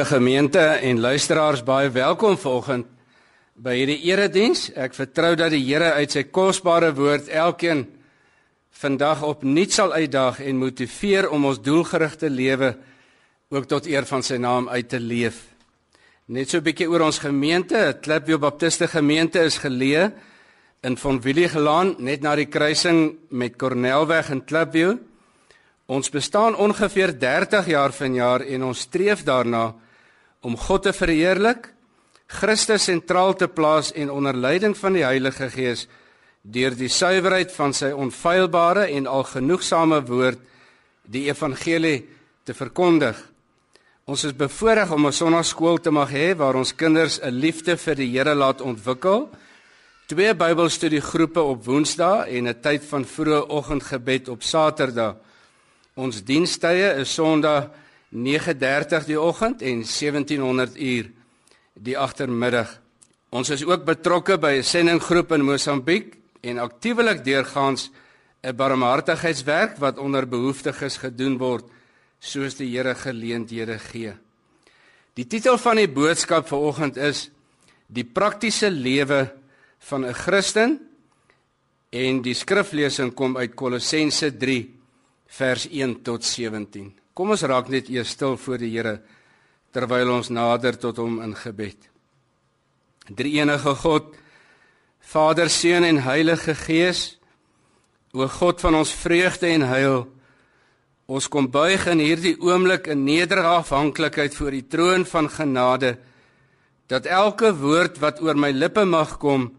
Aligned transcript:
Liewe 0.00 0.16
gemeente 0.16 0.58
en 0.58 1.00
luisteraars, 1.00 1.60
baie 1.60 1.90
welkom 1.92 2.38
vanoggend 2.40 2.86
by 3.52 3.74
hierdie 3.76 3.98
erediens. 4.08 4.70
Ek 4.72 4.94
vertrou 4.96 5.34
dat 5.36 5.52
die 5.52 5.60
Here 5.60 5.90
uit 5.98 6.14
sy 6.14 6.22
kosbare 6.32 6.88
woord 6.96 7.26
elkeen 7.28 7.82
vandag 8.80 9.20
opnuut 9.28 9.76
sal 9.76 9.92
uitdaag 9.92 10.38
en 10.40 10.56
motiveer 10.56 11.28
om 11.28 11.44
ons 11.50 11.60
doelgerigte 11.60 12.30
lewe 12.32 12.70
ook 13.52 13.66
tot 13.68 13.90
eer 13.92 14.08
van 14.08 14.24
sy 14.24 14.38
naam 14.40 14.70
uit 14.72 14.88
te 14.88 14.96
leef. 14.96 15.42
Net 16.32 16.48
so 16.48 16.56
'n 16.56 16.64
bietjie 16.64 16.88
oor 16.88 17.04
ons 17.04 17.18
gemeente. 17.18 17.98
Klipview 18.00 18.38
Baptiste 18.38 18.88
Gemeente 18.88 19.44
is 19.44 19.58
geleë 19.58 20.12
in 20.82 20.96
Von 20.96 21.20
Williegelaan, 21.20 21.96
net 21.98 22.22
na 22.22 22.34
die 22.36 22.48
kruising 22.48 23.18
met 23.28 23.58
Cornelweg 23.58 24.30
in 24.30 24.44
Klipview. 24.44 24.96
Ons 25.88 26.08
bestaan 26.08 26.56
ongeveer 26.56 27.18
30 27.18 27.66
jaar 27.66 27.92
vanjaar 27.92 28.40
en 28.40 28.64
ons 28.64 28.80
streef 28.80 29.24
daarna 29.24 29.74
om 30.40 30.56
God 30.56 30.82
te 30.82 30.92
verheerlik, 30.92 31.72
Christus 32.30 32.86
sentraal 32.86 33.34
te 33.34 33.48
plaas 33.48 33.90
en 33.92 34.10
onder 34.10 34.36
leiding 34.36 34.76
van 34.78 34.94
die 34.94 35.04
Heilige 35.04 35.50
Gees 35.50 35.88
deur 36.40 36.72
die 36.78 36.88
suiwerheid 36.88 37.50
van 37.52 37.74
sy 37.76 37.90
onfeilbare 37.92 38.86
en 38.94 39.08
algenoegsame 39.10 39.98
woord 40.08 40.38
die 41.10 41.26
evangelie 41.28 42.06
te 42.46 42.54
verkondig. 42.54 43.18
Ons 44.08 44.24
is 44.24 44.34
bevoorreg 44.34 44.90
om 44.90 45.06
'n 45.06 45.12
sonnaarskool 45.12 45.78
te 45.78 45.90
mag 45.90 46.10
hê 46.10 46.34
waar 46.36 46.54
ons 46.54 46.74
kinders 46.74 47.20
'n 47.20 47.30
liefde 47.30 47.76
vir 47.76 47.94
die 47.94 48.10
Here 48.10 48.34
laat 48.34 48.60
ontwikkel. 48.60 49.28
Twee 50.06 50.34
Bybelstudiegroepe 50.34 51.40
op 51.40 51.64
Woensdae 51.64 52.24
en 52.36 52.48
'n 52.48 52.60
tyd 52.60 52.84
van 52.84 53.04
vroeë 53.04 53.48
oggendgebed 53.48 54.28
op 54.28 54.42
Saterdag. 54.42 55.16
Ons 55.94 56.24
dienstye 56.24 56.94
is 56.98 57.14
Sondag 57.14 57.70
9:30 58.10 59.06
die 59.06 59.20
oggend 59.20 59.62
en 59.62 59.84
1700 59.84 60.76
uur 60.76 61.10
die 61.74 61.98
agtermiddag. 61.98 62.80
Ons 63.30 63.50
is 63.50 63.64
ook 63.64 63.84
betrokke 63.84 64.38
by 64.38 64.58
'n 64.58 64.62
sendinggroep 64.62 65.32
in 65.32 65.44
Mosambiek 65.44 66.16
en 66.40 66.58
aktiewelik 66.58 67.24
deurgaans 67.24 67.90
'n 68.42 68.56
barmhartigheidswerk 68.56 69.78
wat 69.78 69.98
onder 69.98 70.28
behoeftiges 70.28 70.96
gedoen 70.96 71.38
word 71.38 71.64
soos 72.18 72.56
die 72.56 72.76
Here 72.76 72.94
geleenthede 72.94 73.78
gee. 73.78 74.12
Die 75.14 75.26
titel 75.26 75.58
van 75.58 75.76
die 75.76 75.88
boodskap 75.88 76.48
vanoggend 76.48 76.96
is 76.96 77.30
die 77.86 78.04
praktiese 78.04 78.70
lewe 78.70 79.32
van 79.78 80.04
'n 80.04 80.14
Christen 80.14 80.80
en 81.90 82.22
die 82.22 82.34
skriflesing 82.34 83.14
kom 83.14 83.36
uit 83.36 83.54
Kolossense 83.54 84.30
vers 85.26 85.68
1 85.70 86.02
tot 86.02 86.24
17. 86.24 86.99
Kom 87.20 87.34
ons 87.34 87.42
raak 87.44 87.66
net 87.68 87.90
eers 87.92 88.14
stil 88.14 88.38
voor 88.40 88.56
die 88.56 88.70
Here 88.72 88.94
terwyl 89.76 90.08
ons 90.08 90.30
nader 90.32 90.78
tot 90.80 90.96
hom 90.96 91.18
in 91.20 91.34
gebed. 91.36 91.76
Drie-enige 93.12 93.74
God, 93.82 94.14
Vader, 95.04 95.50
Seun 95.52 95.84
en 95.84 96.00
Heilige 96.00 96.54
Gees, 96.56 97.18
o 98.16 98.24
God 98.24 98.64
van 98.64 98.78
ons 98.78 98.94
vreugde 99.02 99.50
en 99.52 99.66
heil, 99.68 100.00
ons 101.12 101.28
kom 101.28 101.50
buig 101.52 101.84
in 101.92 102.00
hierdie 102.00 102.38
oomblik 102.40 102.88
in 102.88 103.04
nederige 103.04 103.52
afhanklikheid 103.66 104.40
voor 104.40 104.56
die 104.56 104.64
troon 104.72 105.04
van 105.04 105.28
genade 105.28 105.98
dat 106.88 107.04
elke 107.04 107.52
woord 107.52 108.00
wat 108.00 108.24
oor 108.24 108.40
my 108.40 108.48
lippe 108.56 108.86
mag 108.88 109.18
kom, 109.20 109.50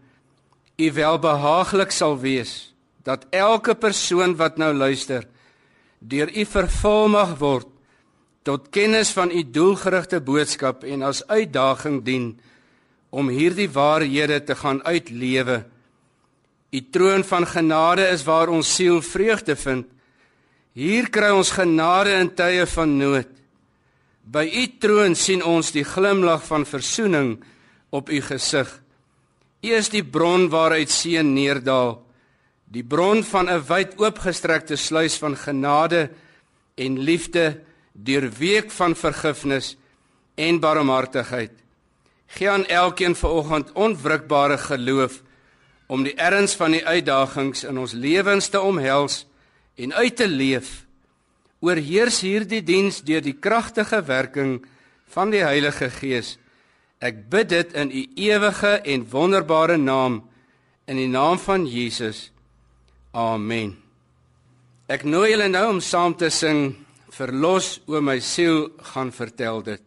u 0.82 0.90
welbehaaglik 0.98 1.94
sal 1.94 2.18
wees, 2.26 2.72
dat 3.06 3.30
elke 3.30 3.78
persoon 3.78 4.34
wat 4.42 4.58
nou 4.58 4.74
luister, 4.74 5.30
deur 6.02 6.30
u 6.34 6.44
vervul 6.44 7.08
mag 7.08 7.36
word 7.38 7.68
tot 8.42 8.70
kennis 8.74 9.12
van 9.14 9.30
u 9.30 9.42
doelgerigte 9.54 10.18
boodskap 10.20 10.82
en 10.84 11.04
as 11.06 11.22
uitdaging 11.30 12.02
dien 12.02 12.32
om 13.14 13.28
hierdie 13.30 13.68
waarhede 13.70 14.40
te 14.42 14.56
gaan 14.58 14.80
uitlewe. 14.82 15.62
U 16.72 16.80
troon 16.90 17.22
van 17.24 17.46
genade 17.46 18.08
is 18.08 18.24
waar 18.24 18.48
ons 18.48 18.74
siel 18.74 19.02
vreugde 19.04 19.56
vind. 19.56 19.86
Hier 20.72 21.10
kry 21.12 21.30
ons 21.30 21.52
genade 21.52 22.16
in 22.16 22.32
tye 22.34 22.66
van 22.66 22.96
nood. 22.98 23.28
By 24.24 24.46
u 24.48 24.64
troon 24.80 25.14
sien 25.14 25.42
ons 25.44 25.70
die 25.74 25.84
glimlag 25.84 26.42
van 26.48 26.64
verzoening 26.66 27.36
op 27.92 28.10
u 28.10 28.22
gesig. 28.24 28.70
U 29.62 29.68
is 29.68 29.92
die 29.92 30.02
bron 30.02 30.48
waaruit 30.50 30.90
seën 30.90 31.34
neerdal 31.34 32.00
die 32.72 32.84
bron 32.84 33.20
van 33.24 33.50
'n 33.50 33.64
wyd 33.68 33.98
oopgestrekte 34.00 34.76
sluys 34.76 35.16
van 35.20 35.36
genade 35.36 36.10
en 36.74 36.98
liefde 36.98 37.60
deur 37.92 38.30
week 38.30 38.70
van 38.70 38.96
vergifnis 38.96 39.76
en 40.34 40.60
barmhartigheid. 40.60 41.52
Gee 42.26 42.50
aan 42.50 42.66
elkeen 42.66 43.14
vanoggend 43.14 43.72
onwrikbare 43.72 44.58
geloof 44.58 45.22
om 45.86 46.02
die 46.02 46.14
erns 46.14 46.54
van 46.54 46.70
die 46.70 46.86
uitdagings 46.86 47.64
in 47.64 47.78
ons 47.78 47.92
lewens 47.92 48.48
te 48.48 48.60
omhels 48.60 49.26
en 49.76 49.92
uit 49.92 50.16
te 50.16 50.28
leef. 50.28 50.86
Oorheers 51.60 52.20
hierdie 52.20 52.62
diens 52.62 53.02
deur 53.02 53.20
die 53.20 53.36
kragtige 53.36 54.02
werking 54.02 54.64
van 55.12 55.30
die 55.30 55.44
Heilige 55.44 55.90
Gees. 55.90 56.38
Ek 56.98 57.28
bid 57.28 57.48
dit 57.48 57.72
in 57.72 57.90
u 57.90 58.06
ewige 58.14 58.80
en 58.80 59.08
wonderbare 59.10 59.76
naam 59.76 60.22
in 60.86 60.96
die 60.96 61.08
naam 61.08 61.38
van 61.38 61.66
Jesus. 61.66 62.31
Amen. 63.12 63.74
Ek 64.88 65.02
nooi 65.04 65.34
julle 65.34 65.50
nou 65.52 65.66
om 65.74 65.80
saam 65.84 66.14
te 66.16 66.30
sing 66.32 66.70
Verlos 67.12 67.74
o 67.84 68.00
my 68.00 68.16
siel 68.24 68.70
gaan 68.88 69.10
vertel 69.12 69.60
dit. 69.66 69.82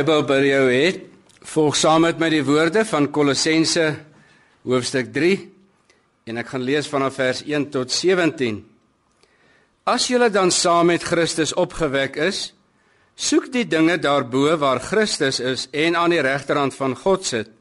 Bybel 0.00 0.22
by 0.24 0.38
jou 0.46 0.62
het, 0.72 1.00
volg 1.44 1.74
saam 1.76 2.06
met 2.06 2.16
my 2.16 2.30
die 2.32 2.44
woorde 2.46 2.86
van 2.88 3.10
Kolossense 3.12 3.82
hoofstuk 4.64 5.10
3 5.12 5.34
en 6.30 6.40
ek 6.40 6.54
gaan 6.54 6.64
lees 6.64 6.88
vanaf 6.88 7.18
vers 7.20 7.42
1 7.44 7.66
tot 7.74 7.92
17. 7.92 8.62
As 9.84 10.08
julle 10.08 10.30
dan 10.32 10.48
saam 10.56 10.88
met 10.88 11.04
Christus 11.04 11.52
opgewek 11.52 12.16
is, 12.16 12.54
soek 13.12 13.50
die 13.52 13.66
dinge 13.68 13.98
daarbo 14.00 14.56
waar 14.62 14.80
Christus 14.80 15.36
is 15.36 15.68
en 15.68 16.00
aan 16.00 16.16
die 16.16 16.24
regterhand 16.24 16.78
van 16.80 16.96
God 16.96 17.28
sit. 17.28 17.52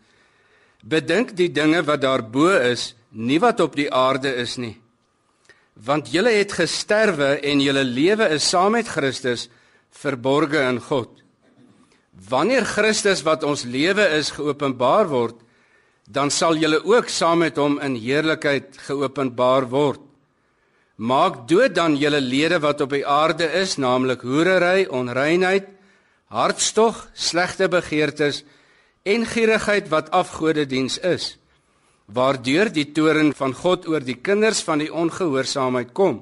Bedink 0.80 1.36
die 1.36 1.52
dinge 1.52 1.84
wat 1.84 2.08
daarbo 2.08 2.54
is, 2.56 2.94
nie 3.12 3.44
wat 3.44 3.60
op 3.60 3.76
die 3.76 3.92
aarde 3.92 4.32
is 4.40 4.56
nie. 4.56 4.78
Want 5.76 6.14
julle 6.16 6.40
het 6.40 6.56
gesterwe 6.56 7.42
en 7.44 7.60
julle 7.60 7.84
lewe 7.84 8.32
is 8.40 8.48
saam 8.48 8.78
met 8.80 8.88
Christus 8.88 9.50
verborge 9.92 10.64
in 10.72 10.80
God. 10.88 11.20
Wanneer 12.28 12.66
Christus 12.68 13.22
wat 13.24 13.46
ons 13.48 13.64
lewe 13.64 14.04
is 14.18 14.34
geopenbaar 14.36 15.08
word, 15.08 15.38
dan 16.10 16.32
sal 16.34 16.58
julle 16.60 16.82
ook 16.84 17.08
saam 17.08 17.46
met 17.46 17.58
hom 17.62 17.78
in 17.86 17.96
heerlikheid 17.96 18.76
geopenbaar 18.90 19.70
word. 19.72 20.02
Maak 21.00 21.46
dood 21.48 21.76
dan 21.78 21.96
julle 21.96 22.20
lede 22.20 22.60
wat 22.60 22.82
op 22.82 22.92
die 22.92 23.06
aarde 23.08 23.48
is, 23.62 23.78
naamlik 23.80 24.26
hoerery, 24.28 24.88
onreinheid, 24.90 25.70
hartstog, 26.28 27.06
slegte 27.14 27.70
begeertes 27.72 28.44
en 29.08 29.24
gierigheid 29.26 29.88
wat 29.94 30.12
afgodediens 30.12 30.98
is, 31.08 31.38
waardeur 32.12 32.74
die 32.74 32.90
toorn 32.92 33.32
van 33.38 33.56
God 33.56 33.88
oor 33.88 34.04
die 34.04 34.18
kinders 34.20 34.60
van 34.66 34.84
die 34.84 34.92
ongehoorsaamheid 34.92 35.94
kom, 35.96 36.20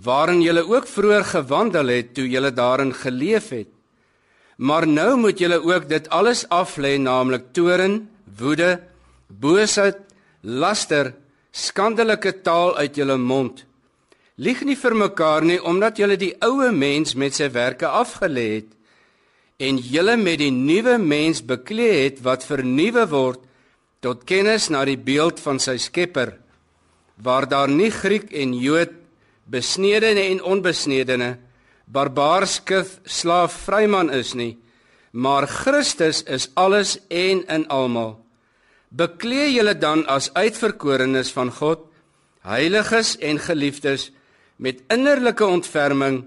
waarin 0.00 0.40
julle 0.42 0.64
ook 0.64 0.88
vroeër 0.88 1.28
gewandel 1.34 1.92
het 1.92 2.14
toe 2.16 2.24
julle 2.30 2.54
daarin 2.54 2.94
geleef 2.94 3.52
het. 3.52 3.73
Maar 4.56 4.86
nou 4.86 5.16
moet 5.18 5.38
julle 5.38 5.60
ook 5.62 5.88
dit 5.88 6.08
alles 6.08 6.44
aflê, 6.48 6.96
naamlik 6.98 7.50
toorn, 7.52 8.08
woede, 8.38 8.80
boosheid, 9.26 9.98
laster, 10.40 11.14
skandelike 11.50 12.40
taal 12.42 12.76
uit 12.76 12.96
julle 12.96 13.16
mond. 13.18 13.64
Lieg 14.36 14.64
nie 14.66 14.76
vir 14.76 14.94
mekaar 14.98 15.44
nie, 15.46 15.60
omdat 15.62 15.98
julle 15.98 16.16
die 16.18 16.34
ou 16.42 16.70
mens 16.74 17.14
met 17.14 17.34
sy 17.34 17.50
werke 17.54 17.86
afgelê 17.86 18.48
het 18.58 18.70
en 19.62 19.78
julle 19.78 20.16
met 20.18 20.40
die 20.40 20.50
nuwe 20.50 20.96
mens 20.98 21.38
bekleed 21.46 22.00
het 22.00 22.22
wat 22.26 22.46
vernuwe 22.46 23.04
word 23.06 23.44
tot 24.02 24.24
kennis 24.26 24.66
na 24.68 24.82
die 24.84 24.98
beeld 24.98 25.38
van 25.40 25.60
sy 25.62 25.76
Skepper, 25.78 26.34
waar 27.16 27.46
daar 27.48 27.70
nie 27.70 27.92
Griek 27.94 28.32
en 28.34 28.52
Jood, 28.58 28.92
besnedene 29.46 30.26
en 30.32 30.42
onbesnedene 30.42 31.36
barbaar 31.84 32.46
skif 32.46 32.98
slaaf 33.04 33.52
vryman 33.66 34.10
is 34.10 34.34
nie 34.34 34.58
maar 35.14 35.46
Christus 35.46 36.24
is 36.26 36.48
alles 36.58 36.98
en 37.08 37.44
in 37.46 37.68
almal. 37.70 38.16
Beklee 38.90 39.52
julle 39.54 39.76
dan 39.78 40.02
as 40.10 40.32
uitverkorenes 40.34 41.30
van 41.36 41.52
God 41.54 41.84
heiliges 42.42 43.14
en 43.22 43.38
geliefdes 43.38 44.10
met 44.56 44.82
innerlike 44.90 45.46
ontferming 45.46 46.24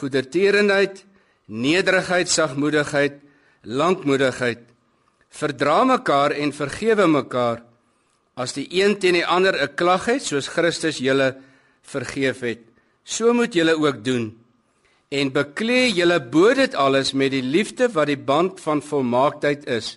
goedertierenheid 0.00 1.04
nederigheid 1.46 2.28
sagmoedigheid 2.28 3.16
lankmoedigheid. 3.64 4.60
Verdra 5.32 5.84
mekaar 5.88 6.36
en 6.36 6.52
vergewe 6.52 7.08
mekaar 7.08 7.64
as 8.36 8.52
die 8.52 8.68
een 8.76 8.98
teen 9.00 9.16
die 9.16 9.26
ander 9.26 9.56
'n 9.56 9.74
klag 9.74 10.04
het 10.04 10.22
soos 10.22 10.52
Christus 10.52 11.00
julle 11.00 11.36
vergeef 11.82 12.40
het. 12.40 12.60
So 13.04 13.32
moet 13.32 13.54
julle 13.54 13.72
ook 13.72 14.04
doen 14.04 14.36
en 15.08 15.30
beklee 15.32 15.88
julle 15.96 16.18
bo 16.20 16.52
dit 16.54 16.74
alles 16.76 17.14
met 17.16 17.32
die 17.32 17.44
liefde 17.44 17.88
wat 17.94 18.10
die 18.10 18.20
band 18.20 18.60
van 18.60 18.82
volmaaktheid 18.84 19.64
is. 19.66 19.96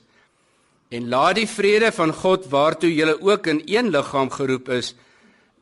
En 0.92 1.10
laat 1.12 1.36
die 1.40 1.48
vrede 1.48 1.92
van 1.96 2.14
God 2.16 2.48
waartoe 2.52 2.92
julle 2.94 3.18
ook 3.20 3.48
in 3.48 3.62
een 3.66 3.92
liggaam 3.92 4.32
geroep 4.32 4.70
is, 4.70 4.94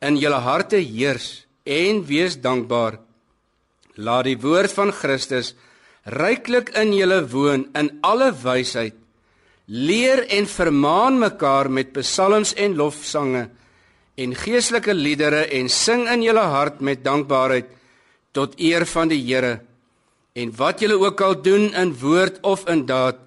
in 0.00 0.16
julle 0.18 0.40
harte 0.42 0.78
heers 0.78 1.46
en 1.66 2.04
wees 2.06 2.38
dankbaar. 2.40 2.98
Laat 3.94 4.30
die 4.30 4.38
woord 4.38 4.72
van 4.72 4.92
Christus 4.94 5.54
ryklik 6.06 6.70
in 6.78 6.94
julle 6.94 7.20
woon 7.28 7.66
in 7.76 7.90
alle 8.06 8.30
wysheid. 8.32 8.94
Leer 9.66 10.24
en 10.34 10.46
vermaan 10.50 11.18
mekaar 11.18 11.70
met 11.70 11.92
psalms 11.94 12.54
en 12.54 12.74
lofsange 12.78 13.48
en 14.20 14.32
geestelike 14.34 14.94
liedere 14.94 15.44
en 15.58 15.68
sing 15.70 16.08
in 16.10 16.24
julle 16.26 16.46
hart 16.54 16.80
met 16.80 17.04
dankbaarheid 17.04 17.68
tot 18.32 18.58
eer 18.60 18.86
van 18.86 19.10
die 19.10 19.20
Here. 19.22 19.60
En 20.32 20.52
wat 20.56 20.80
julle 20.80 20.98
ook 20.98 21.20
al 21.20 21.42
doen 21.42 21.72
in 21.74 21.94
woord 21.98 22.40
of 22.46 22.66
in 22.68 22.86
daad, 22.86 23.18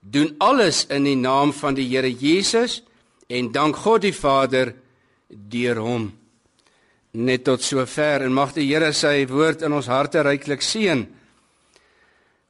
doen 0.00 0.34
alles 0.38 0.84
in 0.92 1.06
die 1.08 1.16
naam 1.16 1.52
van 1.52 1.74
die 1.74 1.88
Here 1.88 2.10
Jesus 2.10 2.82
en 3.26 3.52
dank 3.52 3.76
God 3.76 4.04
die 4.04 4.14
Vader 4.14 4.74
deur 5.28 5.80
hom. 5.80 6.10
Net 7.14 7.44
tot 7.46 7.62
sover 7.62 8.24
en 8.26 8.34
mag 8.34 8.52
die 8.56 8.66
Here 8.68 8.92
sy 8.92 9.24
woord 9.30 9.64
in 9.64 9.72
ons 9.72 9.88
harte 9.88 10.22
ryklik 10.26 10.62
seën. 10.62 11.06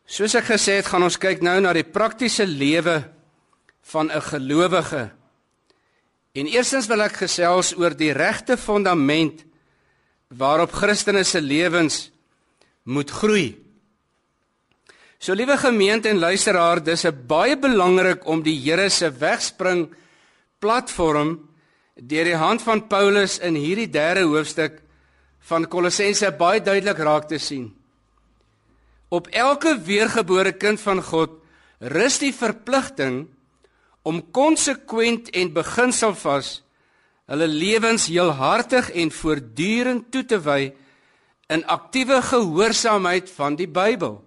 Soos 0.04 0.34
ek 0.36 0.50
gesê 0.52 0.80
het, 0.80 0.88
gaan 0.90 1.06
ons 1.06 1.20
kyk 1.20 1.40
nou 1.44 1.56
na 1.64 1.72
die 1.72 1.86
praktiese 1.86 2.44
lewe 2.46 3.04
van 3.92 4.10
'n 4.10 4.20
gelowige. 4.20 5.10
En 6.34 6.46
eerstens 6.46 6.86
wil 6.86 7.00
ek 7.00 7.22
gesels 7.24 7.76
oor 7.78 7.94
die 7.96 8.12
regte 8.12 8.56
fondament 8.56 9.44
waarop 10.36 10.72
Christene 10.72 11.24
se 11.24 11.40
lewens 11.40 12.10
moet 12.82 13.10
groei. 13.10 13.54
So 15.18 15.32
liewe 15.32 15.56
gemeente 15.56 16.08
en 16.08 16.18
luisteraar, 16.18 16.82
dis 16.82 17.04
'n 17.04 17.26
baie 17.26 17.56
belangrik 17.56 18.26
om 18.26 18.42
die 18.42 18.60
Here 18.60 18.88
se 18.90 19.10
wegspring 19.10 19.94
platform 20.58 21.48
deur 21.94 22.24
die 22.24 22.36
hand 22.36 22.62
van 22.62 22.86
Paulus 22.86 23.38
in 23.38 23.54
hierdie 23.54 23.90
derde 23.90 24.22
hoofstuk 24.22 24.82
van 25.38 25.68
Kolossense 25.68 26.30
baie 26.32 26.60
duidelik 26.60 26.98
raak 26.98 27.28
te 27.28 27.38
sien. 27.38 27.74
Op 29.08 29.26
elke 29.26 29.78
weergebore 29.78 30.52
kind 30.52 30.80
van 30.80 31.02
God 31.02 31.30
rus 31.78 32.18
die 32.18 32.34
verpligting 32.34 33.28
om 34.02 34.30
konsekwent 34.30 35.30
en 35.30 35.52
beginselvas 35.52 36.63
hulle 37.30 37.48
lewens 37.48 38.08
heelhartig 38.10 38.90
en 38.92 39.10
voortdurend 39.10 40.10
toe 40.12 40.24
te 40.28 40.38
wy 40.44 40.72
in 41.52 41.64
aktiewe 41.66 42.20
gehoorsaamheid 42.22 43.30
van 43.36 43.56
die 43.56 43.68
Bybel. 43.68 44.18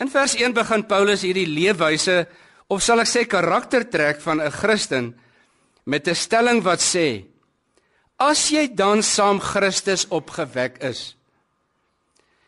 In 0.00 0.08
vers 0.08 0.34
1 0.36 0.56
begin 0.56 0.86
Paulus 0.88 1.24
hierdie 1.24 1.48
leefwyse 1.48 2.24
of 2.72 2.84
sal 2.84 3.02
ek 3.02 3.10
sê 3.10 3.24
karaktertrek 3.28 4.20
van 4.24 4.40
'n 4.40 4.50
Christen 4.50 5.14
met 5.84 6.08
'n 6.08 6.14
stelling 6.14 6.62
wat 6.62 6.80
sê: 6.80 7.24
As 8.16 8.50
jy 8.50 8.68
dan 8.74 9.02
saam 9.02 9.40
Christus 9.40 10.08
opgewek 10.08 10.82
is. 10.82 11.16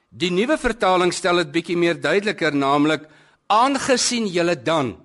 Die 0.09 0.31
nuwe 0.31 0.59
vertaling 0.59 1.13
stel 1.13 1.37
dit 1.37 1.53
bietjie 1.53 1.77
meer 1.77 2.01
duideliker, 2.01 2.55
naamlik 2.55 3.09
aangesien 3.47 4.27
julle 4.27 4.63
dan 4.63 5.02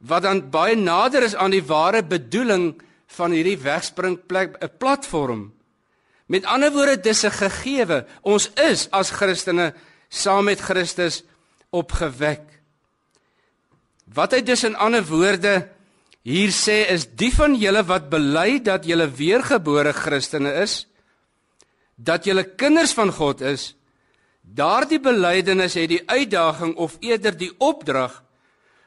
wat 0.00 0.22
dan 0.22 0.50
baie 0.50 0.76
nader 0.76 1.22
is 1.22 1.34
aan 1.34 1.50
die 1.50 1.64
ware 1.64 2.02
bedoeling 2.02 2.74
van 3.16 3.30
hierdie 3.30 3.58
wegspringplek 3.58 4.56
'n 4.60 4.70
platform. 4.78 5.52
Met 6.26 6.44
ander 6.44 6.72
woorde 6.72 7.00
dis 7.00 7.24
'n 7.24 7.30
gegewe. 7.30 8.06
Ons 8.22 8.50
is 8.54 8.90
as 8.90 9.10
Christene 9.10 9.74
saam 10.08 10.44
met 10.44 10.60
Christus 10.60 11.22
opgewek. 11.70 12.42
Wat 14.04 14.32
hy 14.32 14.42
dus 14.42 14.64
in 14.64 14.76
ander 14.76 15.04
woorde 15.04 15.68
hier 16.22 16.50
sê 16.50 16.90
is 16.90 17.06
die 17.06 17.32
van 17.34 17.54
julle 17.54 17.84
wat 17.86 18.08
bely 18.10 18.58
dat 18.62 18.84
julle 18.84 19.10
weergebore 19.10 19.92
Christene 19.92 20.52
is, 20.62 20.86
dat 21.94 22.24
julle 22.24 22.44
kinders 22.44 22.92
van 22.92 23.12
God 23.12 23.40
is, 23.40 23.74
daardie 24.42 25.00
belydenis 25.00 25.74
het 25.74 25.88
die 25.88 26.02
uitdaging 26.06 26.76
of 26.76 26.96
eerder 27.00 27.36
die 27.36 27.52
opdrag 27.58 28.22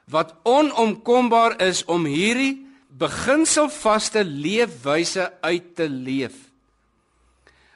wat 0.10 0.34
onomkombaar 0.44 1.60
is 1.62 1.84
om 1.86 2.06
hierdie 2.10 2.66
beginselvaste 3.00 4.24
leefwyse 4.25 5.30
uit 5.42 5.75
te 5.75 5.88
leef. 5.89 6.36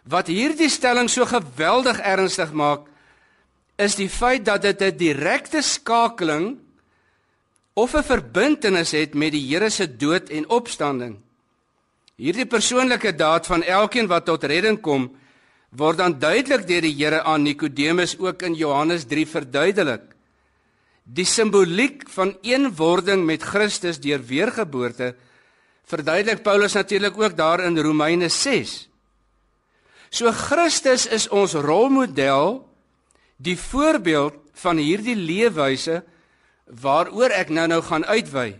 Wat 0.03 0.27
hierdie 0.27 0.69
stelling 0.69 1.07
so 1.09 1.25
geweldig 1.29 2.01
ernstig 2.03 2.51
maak, 2.51 2.89
is 3.79 3.95
die 3.95 4.09
feit 4.09 4.45
dat 4.45 4.61
dit 4.61 4.81
'n 4.81 4.97
direkte 4.97 5.61
skakeling 5.61 6.57
of 7.73 7.95
'n 7.95 8.03
verbintenis 8.03 8.91
het 8.91 9.13
met 9.13 9.31
die 9.31 9.47
Here 9.47 9.69
se 9.69 9.87
dood 9.87 10.29
en 10.29 10.49
opstanding. 10.49 11.17
Hierdie 12.15 12.45
persoonlike 12.45 13.15
daad 13.15 13.45
van 13.45 13.63
elkeen 13.63 14.07
wat 14.07 14.25
tot 14.25 14.43
redding 14.43 14.81
kom, 14.81 15.15
word 15.69 15.97
dan 15.97 16.19
duidelik 16.19 16.67
deur 16.67 16.81
die 16.81 16.95
Here 16.95 17.23
aan 17.23 17.43
Nikodemus 17.43 18.17
ook 18.19 18.41
in 18.41 18.53
Johannes 18.53 19.05
3 19.05 19.27
verduidelik. 19.27 20.12
Die 21.03 21.25
simboliek 21.27 22.05
van 22.15 22.37
eenwording 22.41 23.25
met 23.27 23.43
Christus 23.43 23.99
deur 23.99 24.23
weergeboorte 24.23 25.15
verduidelik 25.83 26.43
Paulus 26.43 26.73
natuurlik 26.73 27.17
ook 27.19 27.35
daar 27.37 27.59
in 27.59 27.77
Romeine 27.77 28.29
6. 28.29 28.87
So 30.09 30.31
Christus 30.31 31.05
is 31.07 31.27
ons 31.27 31.53
rolmodel 31.53 32.61
die 33.37 33.57
voorbeeld 33.59 34.37
van 34.63 34.77
hierdie 34.77 35.17
leefwyse 35.17 36.03
waaroor 36.81 37.33
ek 37.35 37.49
nou-nou 37.49 37.81
gaan 37.83 38.05
uitwy. 38.05 38.53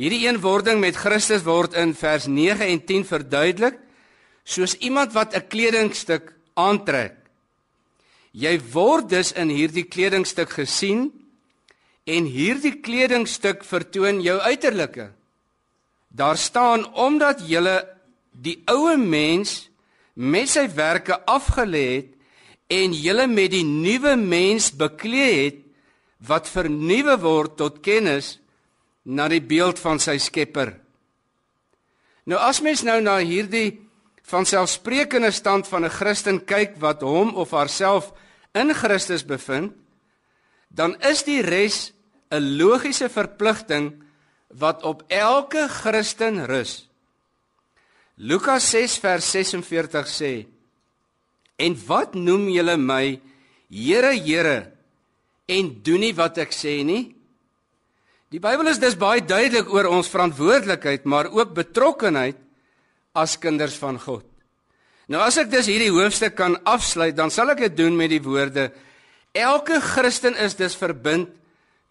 Hierdie 0.00 0.26
eenwording 0.26 0.80
met 0.80 0.98
Christus 0.98 1.44
word 1.46 1.76
in 1.78 1.94
vers 1.94 2.26
9 2.26 2.66
en 2.66 2.84
10 2.84 3.06
verduidelik 3.08 3.78
soos 4.44 4.74
iemand 4.80 5.12
wat 5.12 5.34
'n 5.36 5.46
kledingstuk 5.48 6.34
aantrek. 6.54 7.19
Jy 8.32 8.58
word 8.72 9.10
dus 9.10 9.32
in 9.32 9.50
hierdie 9.50 9.86
kledingstuk 9.90 10.52
gesien 10.54 11.08
en 12.06 12.28
hierdie 12.30 12.76
kledingstuk 12.82 13.64
vertoon 13.66 14.20
jou 14.22 14.38
uiterlike. 14.38 15.10
Daar 16.08 16.38
staan 16.38 16.86
omdat 16.94 17.42
jy 17.48 17.62
die 18.30 18.60
ou 18.70 18.96
mens 18.96 19.70
met 20.14 20.48
sy 20.50 20.66
werke 20.74 21.18
afgelê 21.26 21.86
het 21.96 22.14
en 22.70 22.94
julle 22.94 23.26
met 23.26 23.50
die 23.50 23.66
nuwe 23.66 24.14
mens 24.16 24.70
bekleed 24.70 25.58
het 25.58 25.66
wat 26.26 26.48
vernuwe 26.48 27.16
word 27.20 27.56
tot 27.56 27.80
kennis 27.84 28.38
na 29.04 29.28
die 29.32 29.40
beeld 29.40 29.80
van 29.80 30.00
sy 30.02 30.18
Skepper. 30.20 30.74
Nou 32.28 32.38
as 32.40 32.60
mens 32.62 32.84
nou 32.84 32.98
na 33.00 33.16
hierdie 33.24 33.80
van 34.30 34.46
selfsprekende 34.46 35.30
stand 35.34 35.68
van 35.68 35.84
'n 35.84 35.90
Christen 35.90 36.44
kyk 36.44 36.78
wat 36.78 37.02
hom 37.02 37.34
of 37.34 37.50
haarself 37.50 38.12
in 38.54 38.74
Christus 38.74 39.24
bevind, 39.24 39.72
dan 40.68 40.94
is 41.02 41.22
die 41.22 41.42
res 41.42 41.92
'n 42.30 42.56
logiese 42.56 43.08
verpligting 43.08 44.02
wat 44.48 44.82
op 44.82 45.02
elke 45.08 45.68
Christen 45.68 46.46
rus. 46.46 46.88
Lukas 48.14 48.70
6 48.70 48.98
vers 48.98 49.30
46 49.30 50.06
sê: 50.08 50.46
En 51.56 51.76
wat 51.86 52.14
noem 52.14 52.48
julle 52.48 52.76
my 52.76 53.20
Here, 53.70 54.12
Here 54.12 54.72
en 55.46 55.82
doen 55.82 56.00
nie 56.00 56.14
wat 56.14 56.38
ek 56.38 56.52
sê 56.54 56.80
nie? 56.86 57.14
Die 58.30 58.38
Bybel 58.42 58.70
is 58.70 58.78
dus 58.78 58.94
baie 58.98 59.22
duidelik 59.22 59.70
oor 59.72 59.88
ons 59.90 60.10
verantwoordelikheid, 60.10 61.04
maar 61.04 61.30
ook 61.34 61.54
betrokkenheid 61.54 62.36
as 63.16 63.38
kinders 63.38 63.76
van 63.80 63.98
God. 64.00 64.24
Nou 65.10 65.22
as 65.24 65.40
ek 65.42 65.50
dus 65.50 65.66
hierdie 65.66 65.90
hoofstuk 65.90 66.36
kan 66.38 66.54
afsluit, 66.68 67.16
dan 67.18 67.32
sal 67.34 67.50
ek 67.50 67.64
dit 67.66 67.76
doen 67.82 67.96
met 67.98 68.12
die 68.12 68.22
woorde: 68.22 68.70
Elke 69.34 69.80
Christen 69.82 70.36
is 70.38 70.54
dus 70.58 70.76
verbind 70.78 71.30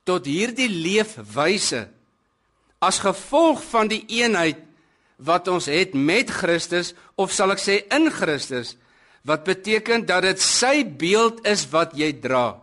tot 0.07 0.27
hierdie 0.27 0.69
leefwyse 0.71 1.85
as 2.79 3.01
gevolg 3.03 3.59
van 3.69 3.89
die 3.91 4.05
eenheid 4.21 4.61
wat 5.19 5.49
ons 5.51 5.67
het 5.67 5.93
met 5.93 6.31
Christus 6.31 6.93
of 7.19 7.33
sal 7.35 7.51
ek 7.51 7.61
sê 7.61 7.81
in 7.91 8.07
Christus 8.11 8.77
wat 9.27 9.43
beteken 9.47 10.05
dat 10.07 10.23
dit 10.23 10.41
sy 10.41 10.81
beeld 10.87 11.43
is 11.47 11.65
wat 11.73 11.91
jy 11.99 12.13
dra. 12.23 12.55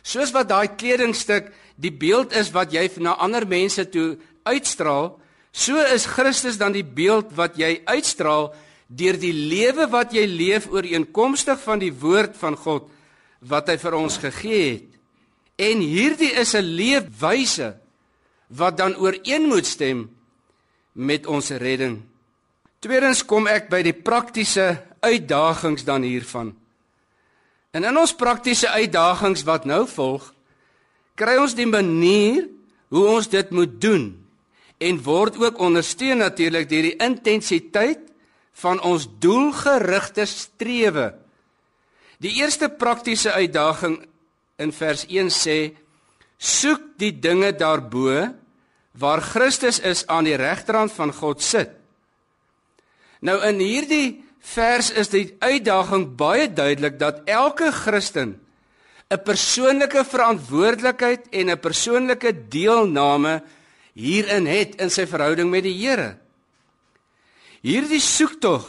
Soos 0.00 0.32
wat 0.32 0.48
daai 0.48 0.72
kledingstuk 0.80 1.52
die 1.76 1.92
beeld 1.92 2.32
is 2.32 2.50
wat 2.56 2.72
jy 2.72 2.88
na 3.04 3.14
ander 3.20 3.44
mense 3.46 3.84
toe 3.92 4.16
uitstraal, 4.48 5.12
so 5.58 5.80
is 5.82 6.06
Christus 6.06 6.58
dan 6.58 6.76
die 6.76 6.86
beeld 6.86 7.32
wat 7.34 7.58
jy 7.58 7.80
uitstraal 7.88 8.52
deur 8.88 9.18
die 9.20 9.34
lewe 9.34 9.88
wat 9.90 10.14
jy 10.14 10.24
leef 10.30 10.68
ooreenkomstig 10.70 11.58
van 11.60 11.82
die 11.82 11.92
woord 11.92 12.38
van 12.38 12.56
God 12.56 12.86
wat 13.50 13.68
hy 13.68 13.76
vir 13.78 13.96
ons 13.98 14.18
gegee 14.22 14.62
het. 14.70 14.86
En 15.58 15.82
hierdie 15.82 16.30
is 16.38 16.54
'n 16.54 16.62
leefwyse 16.62 17.74
wat 18.54 18.76
dan 18.78 18.94
ooreen 18.96 19.48
moet 19.50 19.66
stem 19.66 20.08
met 20.92 21.26
ons 21.26 21.50
redding. 21.50 22.02
Tweedens 22.80 23.24
kom 23.26 23.46
ek 23.46 23.68
by 23.68 23.82
die 23.82 23.92
praktiese 23.92 24.78
uitdagings 25.00 25.84
dan 25.84 26.02
hiervan. 26.02 26.54
En 27.70 27.84
in 27.84 27.96
ons 27.96 28.14
praktiese 28.14 28.70
uitdagings 28.70 29.42
wat 29.42 29.64
nou 29.64 29.86
volg, 29.86 30.34
kry 31.14 31.36
ons 31.36 31.54
die 31.54 31.66
manier 31.66 32.48
hoe 32.88 33.06
ons 33.06 33.28
dit 33.28 33.50
moet 33.50 33.80
doen 33.80 34.27
en 34.78 35.00
word 35.02 35.38
ook 35.42 35.58
ondersteun 35.58 36.22
natuurlik 36.22 36.68
deur 36.68 36.86
die 36.90 36.98
intensiteit 37.02 38.04
van 38.62 38.80
ons 38.82 39.06
doelgerigte 39.22 40.26
strewe. 40.26 41.12
Die 42.18 42.38
eerste 42.40 42.68
praktiese 42.68 43.32
uitdaging 43.32 44.00
in 44.58 44.72
vers 44.74 45.04
1 45.06 45.30
sê: 45.30 45.58
Soek 46.38 46.98
die 46.98 47.12
dinge 47.14 47.52
daarbo 47.54 48.28
waar 48.98 49.22
Christus 49.22 49.78
is 49.78 50.06
aan 50.06 50.26
die 50.26 50.38
regterhand 50.38 50.92
van 50.94 51.12
God 51.14 51.42
sit. 51.42 51.70
Nou 53.22 53.38
in 53.46 53.62
hierdie 53.62 54.24
vers 54.54 54.90
is 54.90 55.10
die 55.10 55.36
uitdaging 55.38 56.08
baie 56.18 56.46
duidelik 56.50 56.98
dat 56.98 57.22
elke 57.26 57.70
Christen 57.74 58.38
'n 59.10 59.22
persoonlike 59.24 60.04
verantwoordelikheid 60.04 61.28
en 61.30 61.50
'n 61.50 61.58
persoonlike 61.58 62.48
deelname 62.48 63.42
hierin 63.98 64.46
het 64.46 64.78
in 64.78 64.92
sy 64.94 65.08
verhouding 65.10 65.50
met 65.50 65.66
die 65.66 65.74
Here. 65.74 66.14
Hierdie 67.66 68.02
soektog 68.02 68.68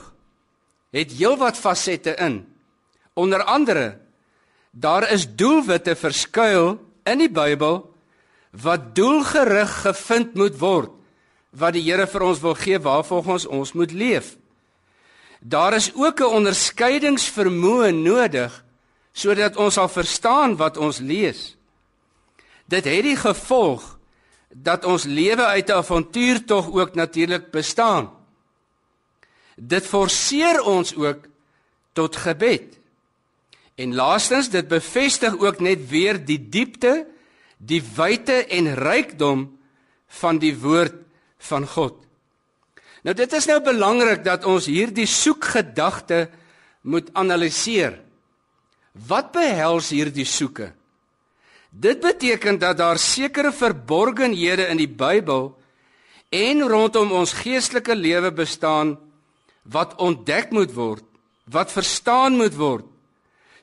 het 0.96 1.14
heelwat 1.14 1.60
fasette 1.60 2.16
in. 2.18 2.42
Onder 3.14 3.44
andere 3.46 4.00
daar 4.72 5.06
is 5.12 5.28
doelwitte 5.30 5.96
verskuil 5.98 6.78
in 7.10 7.22
die 7.22 7.30
Bybel 7.30 7.84
wat 8.52 8.96
doelgerig 8.98 9.70
gevind 9.86 10.34
moet 10.38 10.58
word 10.62 10.96
wat 11.58 11.74
die 11.78 11.86
Here 11.86 12.08
vir 12.10 12.26
ons 12.26 12.42
wil 12.42 12.58
gee 12.58 12.82
waarvolgens 12.82 13.46
ons 13.46 13.74
moet 13.78 13.94
leef. 13.94 14.36
Daar 15.40 15.74
is 15.74 15.92
ook 15.94 16.22
'n 16.22 16.34
onderskeidingsvermoë 16.42 17.92
nodig 17.92 18.66
sodat 19.14 19.58
ons 19.58 19.74
sal 19.74 19.88
verstaan 19.88 20.56
wat 20.56 20.78
ons 20.78 21.00
lees. 21.00 21.56
Dit 22.66 22.86
het 22.86 23.04
die 23.04 23.18
gevolg 23.18 23.99
dat 24.54 24.86
ons 24.86 25.04
lewe 25.04 25.46
uit 25.46 25.70
'n 25.70 25.72
avontuurtog 25.72 26.72
ook 26.72 26.96
natuurlik 26.96 27.52
bestaan. 27.52 28.12
Dit 29.56 29.86
forceer 29.86 30.62
ons 30.62 30.96
ook 30.96 31.28
tot 31.94 32.16
gebed. 32.16 32.80
En 33.76 33.96
laastens 33.96 34.50
dit 34.50 34.68
bevestig 34.68 35.38
ook 35.38 35.60
net 35.60 35.90
weer 35.90 36.26
die 36.26 36.50
diepte, 36.50 37.08
die 37.58 37.84
wyte 37.96 38.46
en 38.46 38.74
rykdom 38.74 39.60
van 40.08 40.38
die 40.38 40.58
woord 40.58 40.96
van 41.38 41.68
God. 41.68 41.96
Nou 43.04 43.16
dit 43.16 43.34
is 43.34 43.46
nou 43.46 43.62
belangrik 43.64 44.24
dat 44.24 44.46
ons 44.46 44.66
hierdie 44.66 45.08
soekgedagte 45.08 46.30
moet 46.82 47.14
analiseer. 47.14 48.02
Wat 49.08 49.32
behels 49.32 49.90
hierdie 49.90 50.26
soeke? 50.26 50.74
Dit 51.70 52.00
beteken 52.00 52.60
dat 52.60 52.78
daar 52.78 52.98
sekere 52.98 53.52
verborgenhede 53.52 54.68
in 54.68 54.78
die 54.78 54.90
Bybel 54.90 55.54
en 56.30 56.62
rondom 56.62 57.12
ons 57.12 57.34
geestelike 57.34 57.96
lewe 57.96 58.32
bestaan 58.32 58.98
wat 59.64 59.96
ontdek 60.02 60.52
moet 60.52 60.74
word, 60.74 61.06
wat 61.46 61.72
verstaan 61.72 62.38
moet 62.38 62.56
word 62.58 62.86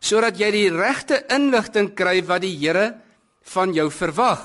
sodat 0.06 0.38
jy 0.38 0.50
die 0.54 0.68
regte 0.70 1.22
inligting 1.34 1.90
kry 1.96 2.20
wat 2.28 2.44
die 2.44 2.54
Here 2.54 2.92
van 3.54 3.72
jou 3.74 3.88
verwag. 3.90 4.42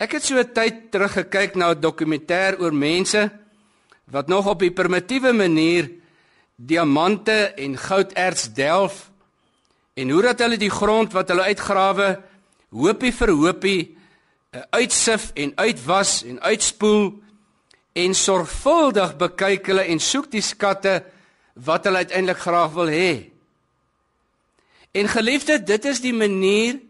Ek 0.00 0.16
het 0.18 0.24
so 0.24 0.36
'n 0.36 0.52
tyd 0.52 0.90
terug 0.90 1.12
gekyk 1.12 1.56
na 1.56 1.70
'n 1.70 1.80
dokumentêr 1.80 2.60
oor 2.60 2.72
mense 2.72 3.30
wat 4.10 4.28
nog 4.28 4.46
op 4.46 4.58
die 4.58 4.70
primitiewe 4.70 5.32
manier 5.32 5.90
diamante 6.56 7.54
en 7.56 7.76
gouderts 7.76 8.52
delf 8.52 9.10
en 9.94 10.10
hoe 10.10 10.22
dat 10.22 10.40
hulle 10.42 10.58
die 10.58 10.72
grond 10.72 11.12
wat 11.14 11.28
hulle 11.30 11.46
uitgrawe 11.50 12.08
hoopie 12.74 13.12
vir 13.14 13.30
hoopie 13.30 13.80
eh, 14.50 14.62
uitsif 14.70 15.30
en 15.34 15.52
uitwas 15.56 16.22
en 16.26 16.40
uitspoel 16.40 17.12
en 17.94 18.14
sorgvuldig 18.18 19.14
bekyk 19.20 19.70
hulle 19.70 19.84
en 19.86 20.02
soek 20.02 20.30
die 20.32 20.42
skatte 20.42 21.02
wat 21.54 21.86
hulle 21.86 22.02
uiteindelik 22.02 22.40
graag 22.42 22.72
wil 22.74 22.90
hê. 22.90 23.30
En 24.94 25.08
geliefde, 25.08 25.60
dit 25.62 25.84
is 25.84 26.00
die 26.02 26.14
manier 26.14 26.80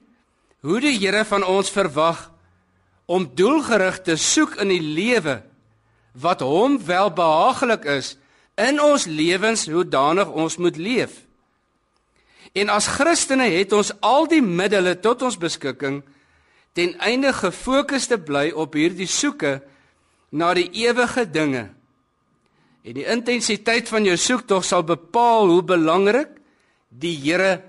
hoe 0.64 0.80
die 0.80 0.96
Here 0.96 1.25
van 1.28 1.44
ons 1.44 1.68
verwag 1.73 2.30
om 3.04 3.28
doelgerig 3.37 4.00
te 4.04 4.16
soek 4.16 4.56
in 4.64 4.73
die 4.73 4.80
lewe 4.80 5.42
wat 6.16 6.40
hom 6.40 6.78
welbehaaglik 6.84 7.84
is 7.99 8.14
in 8.61 8.80
ons 8.80 9.04
lewens 9.04 9.66
hoe 9.68 9.84
danig 9.84 10.28
ons 10.30 10.56
moet 10.56 10.76
leef. 10.76 11.24
En 12.54 12.70
as 12.70 12.87
Christene 12.87 13.49
het 13.50 13.73
ons 13.75 13.90
al 14.04 14.28
die 14.30 14.42
middele 14.42 14.94
tot 15.02 15.25
ons 15.26 15.38
beskikking 15.40 16.02
ten 16.75 16.94
einde 17.02 17.32
gefokus 17.34 18.08
te 18.11 18.18
bly 18.18 18.50
op 18.50 18.75
hierdie 18.78 19.11
soeke 19.11 19.61
na 20.34 20.50
die 20.54 20.68
ewige 20.84 21.26
dinge. 21.30 21.68
En 22.84 22.96
die 22.99 23.06
intensiteit 23.11 23.88
van 23.90 24.06
jou 24.06 24.16
soektog 24.18 24.66
sal 24.66 24.84
bepaal 24.87 25.49
hoe 25.50 25.62
belangrik 25.66 26.34
die 26.90 27.14
Here 27.18 27.62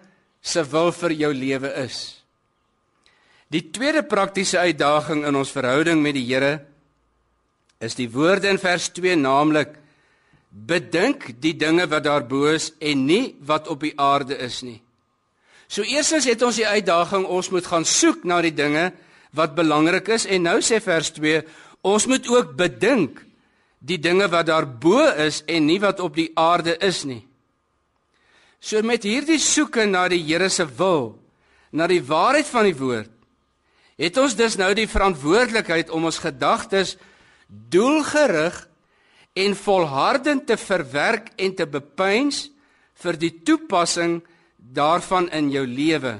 se 0.45 0.61
wil 0.69 0.91
vir 0.93 1.15
jou 1.17 1.31
lewe 1.33 1.71
is. 1.85 2.21
Die 3.53 3.63
tweede 3.73 4.03
praktiese 4.05 4.59
uitdaging 4.59 5.23
in 5.25 5.37
ons 5.37 5.53
verhouding 5.53 6.01
met 6.01 6.17
die 6.17 6.25
Here 6.27 6.59
is 7.81 7.97
die 7.97 8.09
woorde 8.09 8.49
in 8.49 8.61
vers 8.61 8.89
2 8.93 9.17
naamlik 9.21 9.77
bedink 10.55 11.33
die 11.43 11.53
dinge 11.59 11.87
wat 11.91 12.05
daarbo 12.07 12.45
is 12.47 12.71
en 12.79 13.05
nie 13.05 13.35
wat 13.43 13.67
op 13.67 13.83
die 13.83 13.93
aarde 13.99 14.37
is 14.39 14.61
nie. 14.63 14.79
So 15.67 15.83
eerstens 15.83 16.27
het 16.29 16.41
ons 16.45 16.61
die 16.61 16.67
uitdaging 16.67 17.25
ons 17.27 17.49
moet 17.51 17.67
gaan 17.67 17.85
soek 17.85 18.23
na 18.23 18.39
die 18.45 18.53
dinge 18.55 18.91
wat 19.35 19.55
belangrik 19.57 20.07
is 20.15 20.25
en 20.25 20.47
nou 20.47 20.59
sê 20.63 20.79
vers 20.79 21.11
2 21.17 21.41
ons 21.85 22.07
moet 22.07 22.27
ook 22.31 22.55
bedink 22.57 23.19
die 23.85 23.99
dinge 24.01 24.29
wat 24.31 24.47
daarbo 24.47 25.03
is 25.21 25.43
en 25.45 25.67
nie 25.67 25.79
wat 25.83 25.99
op 25.99 26.15
die 26.15 26.31
aarde 26.39 26.77
is 26.81 27.03
nie. 27.05 27.25
So 28.59 28.81
met 28.81 29.03
hierdie 29.05 29.39
soeke 29.41 29.85
na 29.85 30.07
die 30.09 30.23
Here 30.25 30.49
se 30.49 30.65
wil, 30.65 31.19
na 31.69 31.85
die 31.87 32.01
waarheid 32.01 32.47
van 32.49 32.65
die 32.65 32.77
woord, 32.77 33.11
het 34.01 34.17
ons 34.17 34.33
dus 34.35 34.57
nou 34.57 34.71
die 34.73 34.89
verantwoordelikheid 34.89 35.91
om 35.93 36.07
ons 36.09 36.17
gedagtes 36.23 36.95
doelgerig 37.47 38.57
en 39.35 39.55
volhardend 39.55 40.45
te 40.47 40.57
verwerk 40.57 41.33
en 41.35 41.55
te 41.55 41.67
bepeins 41.67 42.47
vir 43.03 43.19
die 43.19 43.33
toepassing 43.43 44.21
daarvan 44.55 45.27
in 45.35 45.51
jou 45.51 45.65
lewe. 45.67 46.15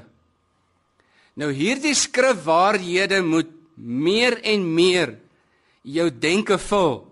Nou 1.36 1.50
hierdie 1.52 1.94
skrifwaarhede 1.96 3.22
moet 3.24 3.50
meer 3.76 4.38
en 4.44 4.64
meer 4.74 5.16
jou 5.86 6.08
denke 6.10 6.58
vul 6.58 7.04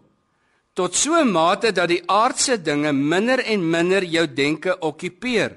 tot 0.75 0.95
so 0.95 1.15
'n 1.15 1.31
mate 1.31 1.73
dat 1.73 1.89
die 1.89 2.03
aardse 2.07 2.57
dinge 2.63 2.93
minder 2.93 3.39
en 3.39 3.71
minder 3.71 4.05
jou 4.05 4.27
denke 4.27 4.79
okkupeer. 4.79 5.57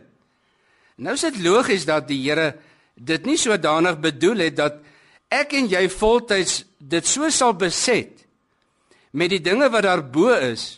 Nou 0.95 1.13
is 1.13 1.21
dit 1.21 1.39
logies 1.39 1.85
dat 1.85 2.07
die 2.07 2.21
Here 2.21 2.55
dit 2.95 3.25
nie 3.25 3.37
sodanig 3.37 3.99
bedoel 3.99 4.37
het 4.37 4.55
dat 4.55 4.75
ek 5.29 5.53
en 5.53 5.67
jy 5.67 5.89
voltyds 5.89 6.65
dit 6.77 7.05
so 7.05 7.29
sal 7.29 7.53
beset 7.53 8.16
met 9.17 9.33
die 9.33 9.41
dinge 9.41 9.69
wat 9.73 9.87
daarbo 9.87 10.29
is 10.35 10.77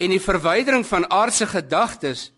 en 0.00 0.14
die 0.14 0.22
verwydering 0.22 0.86
van 0.88 1.04
aardse 1.12 1.44
gedagtes 1.50 2.30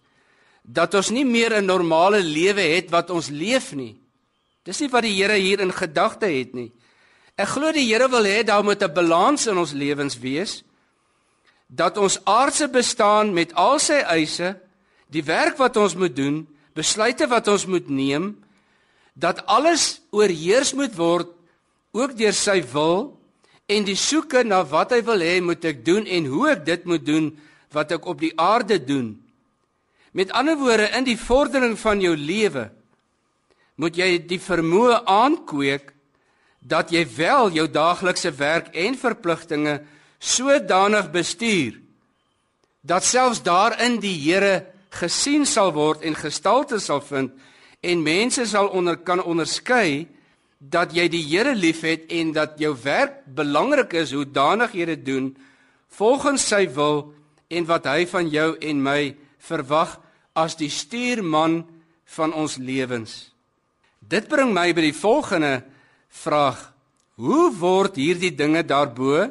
dat 0.63 0.95
ons 0.99 1.11
nie 1.15 1.25
meer 1.25 1.55
'n 1.55 1.67
normale 1.67 2.23
lewe 2.23 2.63
het 2.75 2.91
wat 2.91 3.11
ons 3.11 3.29
leef 3.29 3.73
nie. 3.73 3.99
Dis 4.65 4.81
nie 4.81 4.89
wat 4.89 5.03
die 5.03 5.15
Here 5.15 5.39
hier 5.39 5.61
in 5.61 5.73
gedagte 5.73 6.27
het 6.27 6.55
nie. 6.55 6.73
Ek 7.37 7.49
glo 7.49 7.73
die 7.73 7.87
Here 7.87 8.09
wil 8.09 8.25
hê 8.25 8.45
daar 8.45 8.65
moet 8.65 8.83
'n 8.83 8.95
balans 8.95 9.47
in 9.47 9.59
ons 9.59 9.73
lewens 9.73 10.19
wees 10.19 10.63
dat 11.69 11.97
ons 11.97 12.21
aardse 12.25 12.69
bestaan 12.69 13.33
met 13.33 13.55
al 13.55 13.79
sy 13.79 14.03
eise, 14.05 14.61
die 15.09 15.25
werk 15.25 15.57
wat 15.57 15.77
ons 15.77 15.95
moet 15.95 16.17
doen, 16.17 16.47
besluite 16.75 17.27
wat 17.27 17.49
ons 17.49 17.67
moet 17.67 17.89
neem, 17.89 18.45
dat 19.15 19.47
alles 19.47 20.01
oorheers 20.11 20.75
moet 20.75 20.95
word 20.97 21.29
ook 21.93 22.17
deur 22.17 22.33
sy 22.33 22.63
wil 22.73 23.22
en 23.67 23.85
die 23.85 23.97
soeke 23.97 24.43
na 24.45 24.63
wat 24.69 24.93
hy 24.95 25.01
wil 25.07 25.23
hê 25.23 25.41
moet 25.41 25.65
ek 25.65 25.85
doen 25.87 26.07
en 26.07 26.29
hoe 26.31 26.49
ek 26.53 26.65
dit 26.67 26.85
moet 26.89 27.05
doen 27.07 27.31
wat 27.73 27.93
ek 27.93 28.07
op 28.07 28.21
die 28.21 28.33
aarde 28.37 28.79
doen. 28.85 29.15
Met 30.13 30.33
ander 30.37 30.59
woorde, 30.61 30.91
in 30.93 31.07
die 31.09 31.17
vordering 31.17 31.79
van 31.81 32.01
jou 32.01 32.17
lewe 32.17 32.69
moet 33.81 33.97
jy 33.97 34.19
die 34.29 34.41
vermoë 34.43 35.01
aankweek 35.09 35.95
dat 36.61 36.93
jy 36.93 37.07
wel 37.17 37.51
jou 37.57 37.65
daaglikse 37.67 38.31
werk 38.39 38.69
en 38.77 38.99
verpligtinge 38.99 39.81
sodanig 40.23 41.09
bestuur 41.11 41.81
dat 42.83 43.07
selfs 43.07 43.43
daarin 43.43 43.99
die 44.03 44.15
Here 44.19 44.67
gesien 44.93 45.47
sal 45.47 45.73
word 45.75 46.03
en 46.07 46.19
gestalte 46.19 46.79
sal 46.83 47.01
vind 47.01 47.33
en 47.83 48.05
mense 48.05 48.45
sal 48.47 48.69
onder 48.75 48.99
kan 49.01 49.23
onderskei 49.23 50.07
dat 50.63 50.95
jy 50.95 51.09
die 51.11 51.25
Here 51.27 51.57
liefhet 51.59 52.07
en 52.15 52.31
dat 52.37 52.61
jou 52.63 52.71
werk 52.85 53.25
belangrik 53.27 53.97
is 53.99 54.13
hoe 54.15 54.25
danig 54.25 54.75
jy 54.79 54.87
dit 54.95 55.05
doen 55.07 55.33
volgens 55.99 56.45
sy 56.47 56.69
wil 56.71 57.11
en 57.51 57.67
wat 57.67 57.89
hy 57.91 58.07
van 58.07 58.31
jou 58.31 58.53
en 58.63 58.83
my 58.83 59.01
verwag 59.43 59.99
as 60.39 60.55
die 60.57 60.71
stuurman 60.71 61.63
van 62.15 62.33
ons 62.33 62.57
lewens. 62.63 63.33
Dit 63.99 64.29
bring 64.31 64.53
my 64.55 64.71
by 64.73 64.87
die 64.87 64.97
volgende 64.97 65.63
vraag: 66.23 66.71
Hoe 67.21 67.51
word 67.59 67.99
hierdie 68.01 68.33
dinge 68.35 68.63
daarbo 68.65 69.27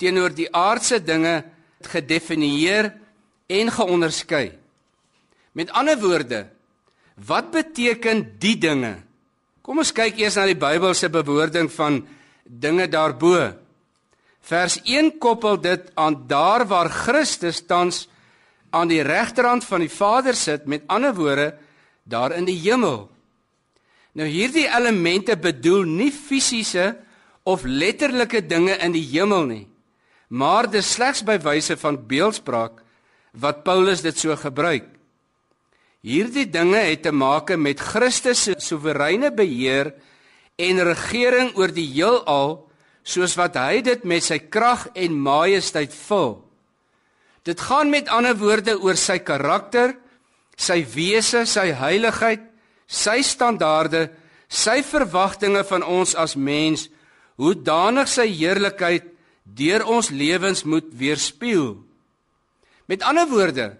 teenoor 0.00 0.32
die 0.34 0.48
aardse 0.48 1.02
dinge 1.02 1.42
gedefinieer 1.82 2.92
en 3.50 3.70
geonderskei? 3.70 4.52
Met 5.52 5.70
ander 5.76 5.98
woorde, 6.00 6.46
wat 7.28 7.50
beteken 7.52 8.24
die 8.40 8.56
dinge? 8.56 8.96
Kom 9.62 9.78
ons 9.78 9.92
kyk 9.94 10.18
eers 10.18 10.34
na 10.34 10.48
die 10.50 10.58
Bybelse 10.58 11.06
bewoording 11.12 11.68
van 11.70 12.00
dinge 12.42 12.88
daarbo. 12.90 13.52
Vers 14.42 14.80
1 14.82 15.20
koppel 15.22 15.60
dit 15.62 15.84
aan 15.94 16.16
daar 16.26 16.66
waar 16.66 16.90
Christus 16.90 17.62
tans 17.62 18.08
aan 18.74 18.90
die 18.90 19.04
regterhand 19.06 19.62
van 19.68 19.84
die 19.84 19.92
Vader 19.92 20.34
sit, 20.34 20.66
met 20.66 20.82
ander 20.90 21.14
woorde, 21.14 21.52
daar 22.02 22.34
in 22.34 22.48
die 22.48 22.58
hemel. 22.58 23.06
Nou 24.18 24.26
hierdie 24.26 24.66
elemente 24.66 25.36
bedoel 25.38 25.86
nie 25.86 26.10
fisiese 26.10 26.96
of 27.46 27.62
letterlike 27.64 28.42
dinge 28.46 28.74
in 28.82 28.96
die 28.96 29.04
hemel 29.12 29.46
nie, 29.46 29.66
maar 30.28 30.66
dis 30.70 30.90
slegs 30.96 31.22
by 31.22 31.38
wyse 31.44 31.76
van 31.78 32.00
beeldspraak 32.08 32.82
wat 33.38 33.62
Paulus 33.64 34.02
dit 34.02 34.18
so 34.18 34.34
gebruik. 34.36 34.88
Hierdie 36.02 36.48
dinge 36.50 36.80
het 36.82 37.04
te 37.06 37.12
maak 37.14 37.52
met 37.54 37.78
Christus 37.78 38.40
se 38.48 38.56
soewereine 38.58 39.30
beheer 39.30 39.92
en 40.58 40.82
regering 40.82 41.52
oor 41.54 41.70
die 41.70 41.86
heelal 41.92 42.56
soos 43.06 43.36
wat 43.38 43.54
hy 43.58 43.82
dit 43.86 44.02
met 44.06 44.24
sy 44.26 44.40
krag 44.50 44.88
en 44.98 45.14
majesteit 45.14 45.94
vul. 45.94 46.40
Dit 47.46 47.62
gaan 47.62 47.90
met 47.90 48.10
ander 48.10 48.34
woorde 48.38 48.74
oor 48.82 48.98
sy 48.98 49.20
karakter, 49.22 49.94
sy 50.58 50.82
wese, 50.90 51.44
sy 51.46 51.70
heiligheid, 51.74 52.42
sy 52.86 53.20
standaarde, 53.26 54.08
sy 54.50 54.80
verwagtinge 54.86 55.62
van 55.70 55.86
ons 55.86 56.16
as 56.18 56.34
mens, 56.34 56.88
hoe 57.38 57.54
danig 57.54 58.10
sy 58.10 58.26
heerlikheid 58.26 59.06
deur 59.42 59.86
ons 59.86 60.10
lewens 60.10 60.62
moet 60.66 60.90
weerspieël. 60.98 61.76
Met 62.90 63.06
ander 63.06 63.30
woorde, 63.30 63.70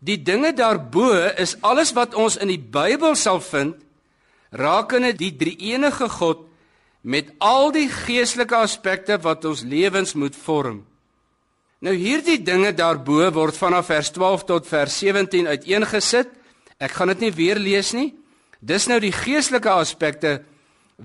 die 0.00 0.18
dinge 0.22 0.52
daarbo 0.56 1.12
is 1.38 1.56
alles 1.60 1.92
wat 1.96 2.16
ons 2.16 2.38
in 2.40 2.48
die 2.48 2.60
Bybel 2.60 3.16
sal 3.16 3.40
vind 3.44 3.76
rakende 4.50 5.12
die 5.14 5.32
drie-enige 5.36 6.08
God 6.10 6.46
met 7.02 7.30
al 7.38 7.70
die 7.72 7.88
geestelike 7.88 8.56
aspekte 8.56 9.16
wat 9.22 9.44
ons 9.48 9.62
lewens 9.64 10.14
moet 10.18 10.36
vorm. 10.36 10.82
Nou 11.80 11.94
hierdie 11.96 12.40
dinge 12.44 12.74
daarbo 12.76 13.24
word 13.32 13.56
vanaf 13.56 13.88
vers 13.88 14.10
12 14.12 14.44
tot 14.44 14.68
vers 14.68 14.98
17 15.00 15.48
uiteengesit. 15.48 16.28
Ek 16.76 16.92
gaan 16.92 17.14
dit 17.14 17.24
nie 17.24 17.32
weer 17.32 17.60
lees 17.60 17.94
nie. 17.96 18.10
Dis 18.60 18.88
nou 18.90 18.98
die 19.00 19.14
geestelike 19.16 19.70
aspekte 19.72 20.40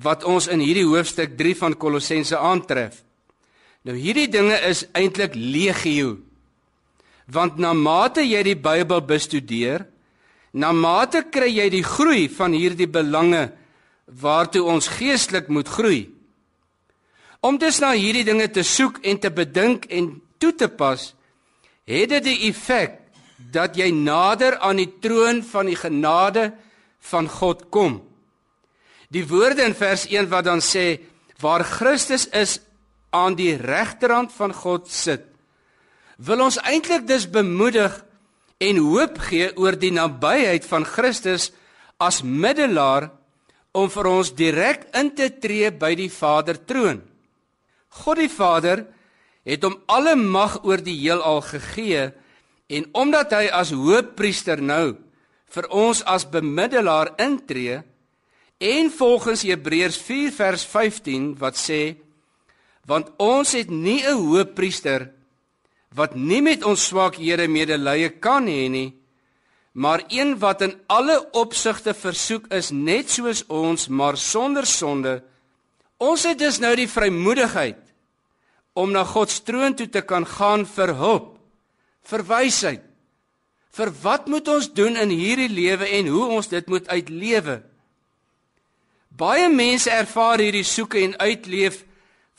wat 0.04 0.26
ons 0.28 0.50
in 0.52 0.60
hierdie 0.60 0.88
hoofstuk 0.88 1.38
3 1.40 1.56
van 1.62 1.78
Kolossense 1.80 2.36
aantref. 2.36 3.00
Nou 3.88 3.96
hierdie 3.96 4.28
dinge 4.28 4.58
is 4.68 4.84
eintlik 4.98 5.38
legio. 5.38 6.18
Want 7.32 7.58
na 7.58 7.74
mate 7.74 8.24
jy 8.26 8.42
die 8.46 8.58
Bybel 8.58 9.02
bestudeer, 9.02 9.88
na 10.54 10.72
mate 10.72 11.26
kry 11.32 11.50
jy 11.52 11.70
die 11.74 11.84
groei 11.84 12.28
van 12.32 12.54
hierdie 12.54 12.88
belange 12.88 13.50
waartoe 14.06 14.64
ons 14.64 14.88
geestelik 15.00 15.50
moet 15.50 15.68
groei. 15.68 16.04
Om 17.46 17.58
dus 17.62 17.80
na 17.82 17.92
hierdie 17.94 18.26
dinge 18.26 18.48
te 18.50 18.64
soek 18.64 19.02
en 19.06 19.20
te 19.22 19.32
bedink 19.34 19.86
en 19.94 20.14
toe 20.42 20.54
te 20.54 20.70
pas, 20.70 21.12
het 21.86 22.10
dit 22.10 22.26
die 22.26 22.38
effek 22.50 23.02
dat 23.38 23.76
jy 23.78 23.92
nader 23.94 24.58
aan 24.64 24.80
die 24.80 24.90
troon 25.02 25.44
van 25.46 25.70
die 25.70 25.78
genade 25.78 26.50
van 27.12 27.28
God 27.30 27.68
kom. 27.70 28.00
Die 29.14 29.26
woorde 29.28 29.66
in 29.68 29.76
vers 29.78 30.08
1 30.10 30.30
wat 30.32 30.48
dan 30.48 30.64
sê 30.64 30.98
waar 31.44 31.64
Christus 31.68 32.28
is 32.34 32.60
aan 33.16 33.36
die 33.38 33.54
regterhand 33.60 34.34
van 34.36 34.54
God 34.56 34.90
sit, 34.92 35.28
wil 36.18 36.46
ons 36.48 36.60
eintlik 36.64 37.08
dus 37.08 37.28
bemoedig 37.30 37.94
en 38.64 38.78
hoop 38.80 39.20
gee 39.28 39.52
oor 39.60 39.76
die 39.76 39.92
nabyheid 39.92 40.66
van 40.66 40.86
Christus 40.88 41.52
as 42.00 42.22
middelaar 42.24 43.10
om 43.76 43.90
vir 43.92 44.08
ons 44.08 44.32
direk 44.36 44.88
in 44.96 45.12
te 45.16 45.30
tree 45.30 45.72
by 45.72 45.94
die 46.00 46.12
Vader 46.12 46.60
troon. 46.64 47.02
God 48.04 48.22
die 48.22 48.32
Vader 48.32 48.86
het 49.46 49.64
hom 49.64 49.78
alle 49.92 50.16
mag 50.16 50.62
oor 50.64 50.82
die 50.82 50.96
heelal 50.98 51.42
gegee 51.46 52.10
en 52.72 52.88
omdat 52.98 53.36
hy 53.36 53.50
as 53.54 53.74
hoëpriester 53.76 54.64
nou 54.64 54.96
vir 55.56 55.68
ons 55.70 56.02
as 56.10 56.26
bemiddelaar 56.26 57.14
intree 57.22 57.82
en 58.64 58.90
volgens 58.92 59.44
Hebreërs 59.46 60.00
4 60.02 60.34
vers 60.34 60.64
15 60.72 61.28
wat 61.44 61.60
sê 61.60 61.98
want 62.90 63.12
ons 63.22 63.52
het 63.58 63.70
nie 63.70 64.02
'n 64.02 64.18
hoëpriester 64.18 65.12
wat 65.96 66.16
nie 66.16 66.42
met 66.42 66.64
ons 66.64 66.88
swakhede 66.90 67.48
medelee 67.48 68.10
kan 68.20 68.48
hê 68.52 68.68
nie 68.70 68.90
maar 69.76 70.06
een 70.08 70.38
wat 70.40 70.62
in 70.62 70.76
alle 70.88 71.18
opsigte 71.36 71.94
versoek 71.94 72.48
is 72.56 72.72
net 72.72 73.12
soos 73.12 73.44
ons 73.48 73.88
maar 73.88 74.18
sonder 74.18 74.66
sonde 74.66 75.22
ons 75.98 76.24
het 76.28 76.40
dus 76.40 76.60
nou 76.64 76.76
die 76.76 76.90
vrymoedigheid 76.92 77.86
om 78.76 78.92
na 78.92 79.06
God 79.08 79.32
se 79.32 79.44
troon 79.48 79.76
toe 79.76 79.88
te 79.88 80.04
kan 80.04 80.26
gaan 80.28 80.66
vir 80.68 80.92
hulp, 81.00 81.30
vir 82.04 82.24
wysheid, 82.28 82.84
vir 83.76 83.92
wat 84.04 84.28
moet 84.32 84.48
ons 84.52 84.68
doen 84.76 85.00
in 85.00 85.14
hierdie 85.16 85.52
lewe 85.52 85.88
en 85.98 86.12
hoe 86.12 86.26
ons 86.38 86.52
dit 86.52 86.68
moet 86.72 86.88
uitlewe. 86.92 87.62
Baie 89.16 89.48
mense 89.52 89.92
ervaar 89.92 90.44
hierdie 90.44 90.68
soeke 90.68 91.00
en 91.06 91.16
uitleef 91.24 91.84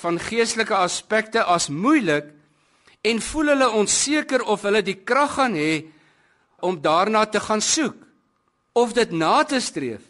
van 0.03 0.21
geestelike 0.21 0.77
aspekte 0.77 1.45
as 1.45 1.71
moeilik 1.73 2.29
en 3.07 3.23
voel 3.23 3.53
hulle 3.55 3.69
onseker 3.81 4.42
of 4.42 4.64
hulle 4.66 4.83
die 4.83 4.99
krag 5.07 5.37
gaan 5.38 5.55
hê 5.59 5.87
om 6.66 6.79
daarna 6.83 7.27
te 7.31 7.40
gaan 7.40 7.62
soek 7.62 8.03
of 8.77 8.92
dit 8.92 9.11
na 9.11 9.40
te 9.49 9.61
streef. 9.61 10.03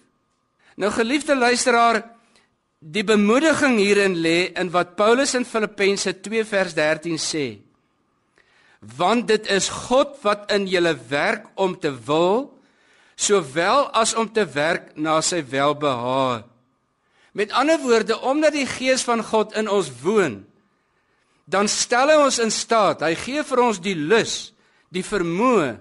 Nou 0.76 0.90
geliefde 0.90 1.36
luisteraar, 1.36 2.02
die 2.80 3.04
bemoediging 3.06 3.78
hierin 3.78 4.16
lê 4.20 4.50
in 4.58 4.72
wat 4.74 4.96
Paulus 4.98 5.34
in 5.38 5.46
Filippense 5.46 6.12
2 6.20 6.44
vers 6.44 6.74
13 6.74 7.20
sê. 7.20 7.46
Want 8.96 9.28
dit 9.30 9.46
is 9.54 9.68
God 9.88 10.18
wat 10.22 10.50
in 10.52 10.66
julle 10.70 10.96
werk 11.08 11.46
om 11.54 11.78
te 11.78 11.92
wil 12.06 12.52
sowel 13.16 13.88
as 13.96 14.12
om 14.14 14.28
te 14.28 14.44
werk 14.44 14.92
na 15.00 15.20
sy 15.24 15.40
welbehae. 15.48 16.44
Met 17.36 17.52
ander 17.52 17.80
woorde, 17.80 18.16
omdat 18.20 18.54
die 18.56 18.68
gees 18.68 19.04
van 19.04 19.24
God 19.24 19.56
in 19.56 19.68
ons 19.68 19.88
woon, 20.02 20.44
dan 21.46 21.68
stel 21.70 22.10
hy 22.10 22.18
ons 22.26 22.40
in 22.42 22.50
staat. 22.50 23.04
Hy 23.06 23.14
gee 23.18 23.42
vir 23.46 23.62
ons 23.62 23.80
die 23.82 23.96
lus, 23.96 24.52
die 24.90 25.04
vermoë 25.06 25.76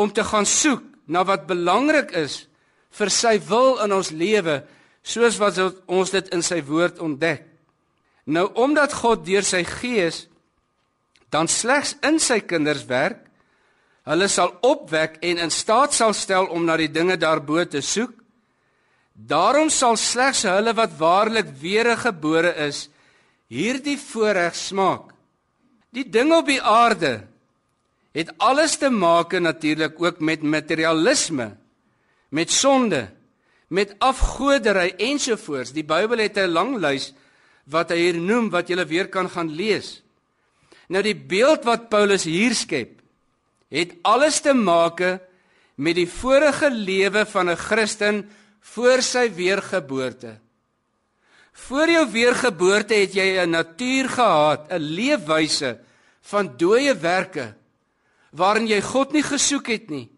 om 0.00 0.10
te 0.14 0.24
gaan 0.26 0.46
soek 0.46 0.82
na 1.10 1.24
wat 1.26 1.48
belangrik 1.50 2.14
is 2.16 2.44
vir 2.94 3.10
sy 3.10 3.36
wil 3.48 3.80
in 3.82 3.92
ons 3.92 4.12
lewe, 4.14 4.60
soos 5.02 5.36
wat 5.42 5.58
ons 5.90 6.14
dit 6.14 6.30
in 6.32 6.42
sy 6.46 6.60
woord 6.64 7.00
ontdek. 7.02 7.42
Nou 8.30 8.46
omdat 8.62 8.94
God 9.02 9.26
deur 9.26 9.44
sy 9.44 9.64
gees 9.66 10.24
dan 11.34 11.50
slegs 11.50 11.96
in 12.06 12.20
sy 12.22 12.38
kinders 12.46 12.86
werk, 12.86 13.18
hulle 14.06 14.28
sal 14.30 14.52
opwek 14.62 15.18
en 15.26 15.42
in 15.42 15.50
staat 15.50 15.96
sal 15.96 16.14
stel 16.14 16.46
om 16.54 16.62
na 16.64 16.76
die 16.78 16.92
dinge 16.92 17.18
daarbo 17.18 17.64
te 17.66 17.82
soek 17.82 18.14
Daarom 19.14 19.70
sal 19.70 19.94
slegs 19.96 20.42
hulle 20.42 20.74
wat 20.74 20.96
waarlik 20.98 21.52
weergebore 21.60 22.50
is, 22.66 22.88
hierdie 23.54 23.98
voorreg 24.00 24.56
smaak. 24.58 25.12
Die 25.94 26.06
dinge 26.10 26.40
op 26.42 26.50
die 26.50 26.62
aarde 26.62 27.22
het 28.14 28.30
alles 28.42 28.76
te 28.78 28.90
maak 28.90 29.34
natuurlik 29.38 29.98
ook 29.98 30.20
met 30.22 30.42
materialisme, 30.42 31.54
met 32.30 32.50
sonde, 32.50 33.08
met 33.68 33.94
afgodery 33.98 34.94
ensovoorts. 34.98 35.72
Die 35.74 35.86
Bybel 35.86 36.18
het 36.18 36.38
'n 36.38 36.50
lang 36.50 36.78
lys 36.78 37.12
wat 37.66 37.90
hy 37.90 37.96
hier 37.96 38.20
noem 38.20 38.50
wat 38.50 38.68
jy 38.68 38.86
weer 38.86 39.08
kan 39.08 39.30
gaan 39.30 39.50
lees. 39.50 40.02
Nou 40.88 41.02
die 41.02 41.16
beeld 41.16 41.64
wat 41.64 41.88
Paulus 41.88 42.24
hier 42.24 42.54
skep, 42.54 43.00
het 43.70 43.94
alles 44.02 44.40
te 44.40 44.52
maak 44.52 45.00
met 45.74 45.94
die 45.94 46.08
vorige 46.08 46.70
lewe 46.70 47.26
van 47.26 47.50
'n 47.50 47.56
Christen 47.56 48.30
voor 48.60 49.02
sy 49.02 49.32
weergeboorte. 49.34 50.43
Voor 51.54 51.90
jou 51.90 52.04
weergeboorte 52.10 52.94
het 52.94 53.14
jy 53.14 53.38
'n 53.38 53.50
natuur 53.50 54.08
gehad, 54.08 54.66
'n 54.70 54.78
leefwyse 54.78 55.78
van 56.20 56.56
dooie 56.56 56.94
werke 56.94 57.54
waarin 58.34 58.66
jy 58.66 58.80
God 58.82 59.12
nie 59.12 59.22
gesoek 59.22 59.66
het 59.66 59.90
nie. 59.90 60.08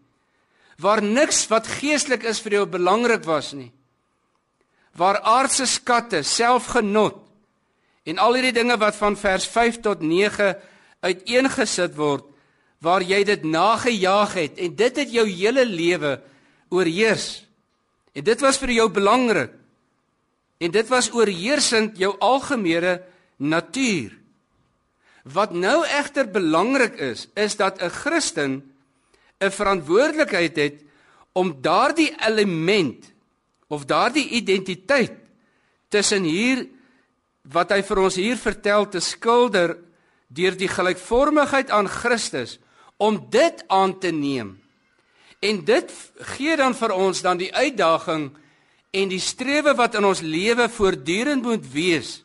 Waar 0.81 1.01
niks 1.03 1.47
wat 1.47 1.67
geestelik 1.67 2.23
is 2.23 2.41
vir 2.41 2.51
jou 2.51 2.65
belangrik 2.65 3.23
was 3.23 3.53
nie. 3.53 3.71
Waar 4.97 5.21
aardse 5.21 5.65
skatte, 5.65 6.23
selfgenot 6.23 7.23
en 8.07 8.17
al 8.17 8.33
hierdie 8.33 8.55
dinge 8.55 8.77
wat 8.79 8.95
van 8.95 9.17
vers 9.19 9.45
5 9.51 9.81
tot 9.83 10.01
9 10.01 10.55
uiteengesit 11.03 11.95
word, 11.95 12.23
waar 12.79 13.03
jy 13.03 13.23
dit 13.23 13.43
nagejaag 13.43 14.33
het 14.33 14.57
en 14.57 14.75
dit 14.75 14.97
het 14.97 15.11
jou 15.11 15.25
hele 15.27 15.65
lewe 15.65 16.21
oorheers. 16.69 17.43
En 18.13 18.23
dit 18.23 18.41
was 18.41 18.57
vir 18.57 18.71
jou 18.71 18.89
belangrik. 18.89 19.51
En 20.57 20.71
dit 20.71 20.87
was 20.87 21.11
oorheersend 21.13 21.97
jou 21.97 22.15
algemene 22.19 23.01
natuur. 23.37 24.15
Wat 25.27 25.53
nou 25.53 25.83
egter 25.85 26.29
belangrik 26.31 26.95
is, 27.03 27.27
is 27.35 27.55
dat 27.55 27.81
'n 27.81 27.89
Christen 27.89 28.73
'n 29.39 29.51
verantwoordelikheid 29.51 30.55
het 30.55 30.83
om 31.31 31.61
daardie 31.61 32.15
element 32.25 33.13
of 33.67 33.85
daardie 33.85 34.29
identiteit 34.29 35.13
tussen 35.89 36.23
hier 36.23 36.67
wat 37.41 37.69
hy 37.69 37.83
vir 37.83 37.97
ons 37.97 38.15
hier 38.15 38.37
vertel 38.37 38.89
te 38.89 38.99
skilder 38.99 39.77
deur 40.27 40.57
die 40.57 40.67
gelykvormigheid 40.67 41.69
aan 41.69 41.87
Christus 41.87 42.59
om 42.97 43.27
dit 43.29 43.63
aan 43.67 43.99
te 43.99 44.11
neem 44.11 44.67
En 45.39 45.65
dit 45.65 45.91
gee 46.33 46.55
dan 46.57 46.73
vir 46.75 46.93
ons 46.97 47.21
dan 47.21 47.37
die 47.37 47.53
uitdaging 47.53 48.31
en 48.97 49.11
die 49.11 49.21
strewe 49.21 49.75
wat 49.77 49.97
in 49.99 50.07
ons 50.07 50.23
lewe 50.25 50.67
voortdurend 50.73 51.45
moet 51.45 51.65
wees 51.73 52.21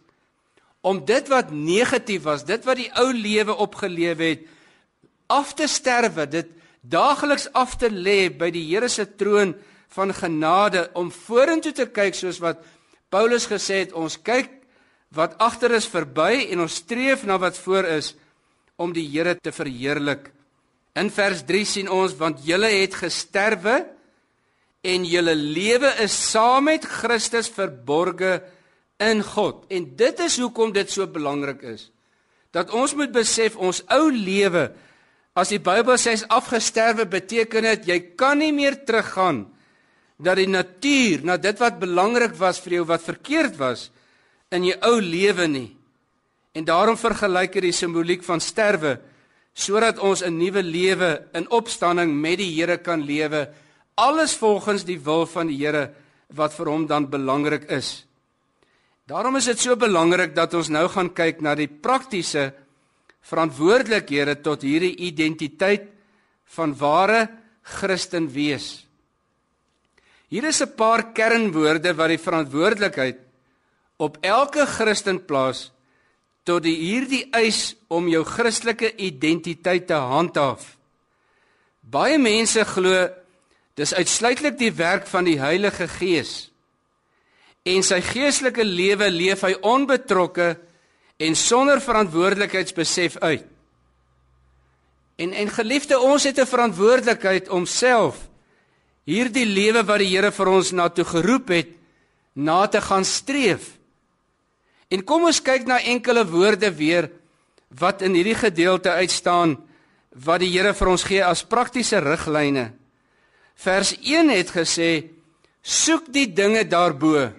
om 0.82 0.98
dit 1.06 1.28
wat 1.30 1.52
negatief 1.54 2.24
was, 2.26 2.42
dit 2.42 2.64
wat 2.66 2.80
die 2.80 2.90
ou 2.98 3.12
lewe 3.14 3.54
opgeleef 3.54 4.18
het, 4.18 4.40
af 5.30 5.52
te 5.54 5.68
sterwe, 5.70 6.26
dit 6.26 6.48
daagliks 6.82 7.46
af 7.54 7.76
te 7.78 7.86
lê 7.86 8.26
by 8.34 8.50
die 8.50 8.64
Here 8.66 8.88
se 8.90 9.06
troon 9.06 9.54
van 9.94 10.10
genade 10.16 10.88
om 10.98 11.12
vorentoe 11.14 11.70
te 11.76 11.86
kyk 11.86 12.18
soos 12.18 12.40
wat 12.42 12.64
Paulus 13.12 13.46
gesê 13.46 13.84
het, 13.84 13.94
ons 13.94 14.18
kyk 14.18 14.50
wat 15.14 15.36
agter 15.44 15.76
is 15.76 15.86
verby 15.86 16.48
en 16.50 16.64
ons 16.64 16.80
streef 16.82 17.22
na 17.28 17.38
wat 17.38 17.58
voor 17.62 17.86
is 17.86 18.14
om 18.80 18.90
die 18.96 19.06
Here 19.06 19.36
te 19.38 19.52
verheerlik. 19.54 20.32
In 20.98 21.12
vers 21.12 21.44
3 21.46 21.64
sien 21.68 21.90
ons 21.92 22.16
want 22.18 22.42
julle 22.44 22.72
het 22.72 22.96
gesterwe 22.98 23.84
en 24.82 25.04
julle 25.06 25.34
lewe 25.38 25.90
is 26.02 26.14
saam 26.30 26.66
met 26.66 26.84
Christus 26.84 27.48
verborge 27.54 28.40
in 29.02 29.22
God. 29.22 29.64
En 29.70 29.86
dit 29.96 30.22
is 30.26 30.38
hoekom 30.42 30.72
dit 30.74 30.90
so 30.90 31.06
belangrik 31.06 31.62
is. 31.62 31.88
Dat 32.52 32.72
ons 32.74 32.94
moet 32.98 33.12
besef 33.14 33.56
ons 33.56 33.82
ou 33.94 34.10
lewe 34.10 34.70
as 35.38 35.48
die 35.48 35.62
Bybel 35.62 35.96
sê 35.96 36.12
is 36.18 36.26
afgesterwe 36.28 37.06
beteken 37.08 37.70
dit 37.70 37.86
jy 37.88 37.98
kan 38.20 38.36
nie 38.42 38.52
meer 38.52 38.82
teruggaan 38.84 39.46
dat 40.22 40.36
die 40.38 40.50
natuur 40.50 41.24
na 41.24 41.38
dit 41.40 41.56
wat 41.62 41.80
belangrik 41.80 42.34
was 42.38 42.60
vir 42.60 42.80
jou 42.80 42.84
wat 42.90 43.06
verkeerd 43.06 43.56
was 43.58 43.88
in 44.52 44.66
jou 44.68 44.76
ou 44.90 44.98
lewe 45.00 45.46
nie. 45.48 45.70
En 46.52 46.66
daarom 46.68 46.98
vergelyk 47.00 47.56
hy 47.56 47.64
die 47.70 47.76
simboliek 47.76 48.22
van 48.26 48.42
sterwe 48.44 48.98
sodat 49.54 49.98
ons 50.00 50.22
'n 50.22 50.36
nuwe 50.36 50.62
lewe 50.62 51.28
in 51.34 51.48
opstanding 51.50 52.12
met 52.12 52.38
die 52.38 52.52
Here 52.52 52.78
kan 52.78 53.00
lewe 53.04 53.48
alles 53.94 54.34
volgens 54.36 54.84
die 54.84 54.98
wil 55.00 55.26
van 55.26 55.50
die 55.50 55.58
Here 55.60 55.90
wat 56.32 56.54
vir 56.56 56.70
hom 56.72 56.86
dan 56.88 57.10
belangrik 57.10 57.68
is. 57.70 58.04
Daarom 59.06 59.36
is 59.36 59.48
dit 59.50 59.60
so 59.60 59.76
belangrik 59.76 60.34
dat 60.34 60.54
ons 60.54 60.70
nou 60.72 60.86
gaan 60.88 61.10
kyk 61.12 61.42
na 61.44 61.54
die 61.58 61.68
praktiese 61.68 62.52
verantwoordelikhede 63.28 64.38
tot 64.42 64.64
hierdie 64.64 64.94
identiteit 65.08 65.90
van 66.56 66.72
ware 66.78 67.28
Christen 67.62 68.30
wees. 68.32 68.86
Hier 70.28 70.44
is 70.48 70.62
'n 70.62 70.74
paar 70.76 71.12
kernwoorde 71.12 71.92
wat 71.94 72.08
die 72.08 72.18
verantwoordelikheid 72.18 73.18
op 73.98 74.16
elke 74.20 74.66
Christen 74.66 75.24
plaas 75.24 75.70
tot 76.44 76.62
die 76.62 76.76
hierdie 76.76 77.28
eis 77.30 77.74
om 77.88 78.08
jou 78.08 78.24
Christelike 78.24 78.96
identiteit 78.96 79.86
te 79.86 79.94
handhaaf. 79.94 80.76
Baie 81.80 82.18
mense 82.18 82.64
glo 82.64 83.08
dis 83.74 83.94
uitsluitlik 83.94 84.58
die 84.58 84.72
werk 84.72 85.06
van 85.06 85.24
die 85.24 85.38
Heilige 85.40 85.88
Gees. 85.88 86.50
En 87.64 87.82
sy 87.86 88.00
geestelike 88.04 88.64
lewe 88.64 89.08
leef 89.10 89.44
hy 89.46 89.54
onbetrokke 89.62 90.56
en 91.22 91.36
sonder 91.38 91.80
verantwoordelikheidsbesef 91.80 93.16
uit. 93.22 93.46
En 95.22 95.32
en 95.32 95.50
geliefde, 95.54 95.98
ons 96.00 96.24
het 96.24 96.38
'n 96.40 96.46
verantwoordelikheid 96.46 97.48
om 97.48 97.66
self 97.66 98.28
hierdie 99.04 99.46
lewe 99.46 99.82
wat 99.84 99.98
die 99.98 100.10
Here 100.10 100.30
vir 100.30 100.48
ons 100.48 100.72
na 100.72 100.88
toe 100.88 101.04
geroep 101.04 101.48
het, 101.48 101.70
na 102.34 102.66
te 102.66 102.80
gaan 102.80 103.04
streef. 103.04 103.78
En 104.90 105.04
kom 105.04 105.24
ons 105.24 105.40
kyk 105.42 105.66
na 105.66 105.80
enkele 105.80 106.24
woorde 106.28 106.70
weer 106.74 107.10
wat 107.68 108.02
in 108.02 108.14
hierdie 108.14 108.36
gedeelte 108.36 108.90
uitstaan 108.90 109.56
wat 110.12 110.40
die 110.40 110.50
Here 110.52 110.74
vir 110.74 110.88
ons 110.88 111.04
gee 111.04 111.24
as 111.24 111.44
praktiese 111.44 112.00
riglyne. 112.00 112.72
Vers 113.62 113.94
1 114.00 114.28
het 114.28 114.50
gesê: 114.50 115.06
"Soek 115.62 116.12
die 116.12 116.32
dinge 116.32 116.66
daarbo." 116.66 117.30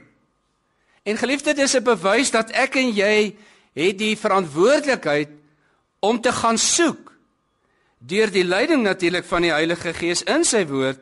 En 1.04 1.18
geliefde, 1.18 1.54
dit 1.54 1.64
is 1.64 1.76
'n 1.76 1.84
bewys 1.84 2.32
dat 2.32 2.52
ek 2.52 2.76
en 2.76 2.92
jy 2.92 3.36
het 3.74 3.98
die 3.98 4.18
verantwoordelikheid 4.18 5.30
om 6.00 6.22
te 6.22 6.32
gaan 6.32 6.58
soek 6.58 7.12
deur 7.98 8.32
die 8.32 8.44
leiding 8.44 8.84
natuurlik 8.84 9.26
van 9.26 9.42
die 9.42 9.52
Heilige 9.52 9.94
Gees 9.94 10.24
in 10.24 10.44
sy 10.44 10.66
woord 10.68 11.00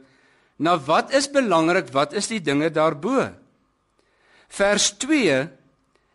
na 0.55 0.77
wat 0.77 1.13
is 1.13 1.31
belangrik, 1.31 1.89
wat 1.91 2.13
is 2.13 2.27
die 2.27 2.41
dinge 2.41 2.69
daarbo. 2.69 3.29
Vers 4.47 4.95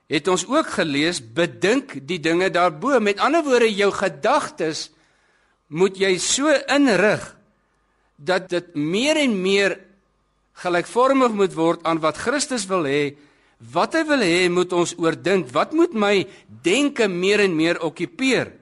het 0.06 0.28
ons 0.28 0.46
ook 0.46 0.66
gelees 0.66 1.32
bedink 1.32 2.06
die 2.06 2.20
dinge 2.20 2.50
daarbo 2.50 3.00
met 3.00 3.18
ander 3.18 3.42
woorde 3.42 3.74
jou 3.74 3.92
gedagtes 3.92 4.90
moet 5.66 5.96
jy 5.98 6.18
so 6.18 6.48
inrig 6.66 7.35
dat 8.16 8.48
dit 8.48 8.74
meer 8.74 9.16
en 9.20 9.34
meer 9.42 9.78
gelykvormig 10.62 11.32
moet 11.36 11.54
word 11.54 11.84
aan 11.84 12.00
wat 12.00 12.18
Christus 12.20 12.66
wil 12.68 12.88
hê. 12.88 13.16
Wat 13.72 13.94
hy 13.96 14.04
wil 14.08 14.24
hê 14.24 14.48
moet 14.52 14.72
ons 14.72 14.94
oordink. 15.00 15.48
Wat 15.52 15.72
moet 15.76 15.94
my 15.96 16.26
denke 16.64 17.08
meer 17.08 17.44
en 17.44 17.56
meer 17.56 17.80
okkupeer? 17.84 18.52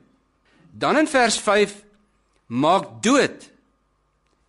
Dan 0.70 0.98
in 0.98 1.10
vers 1.10 1.38
5 1.38 1.74
maak 2.46 3.02
dood. 3.02 3.50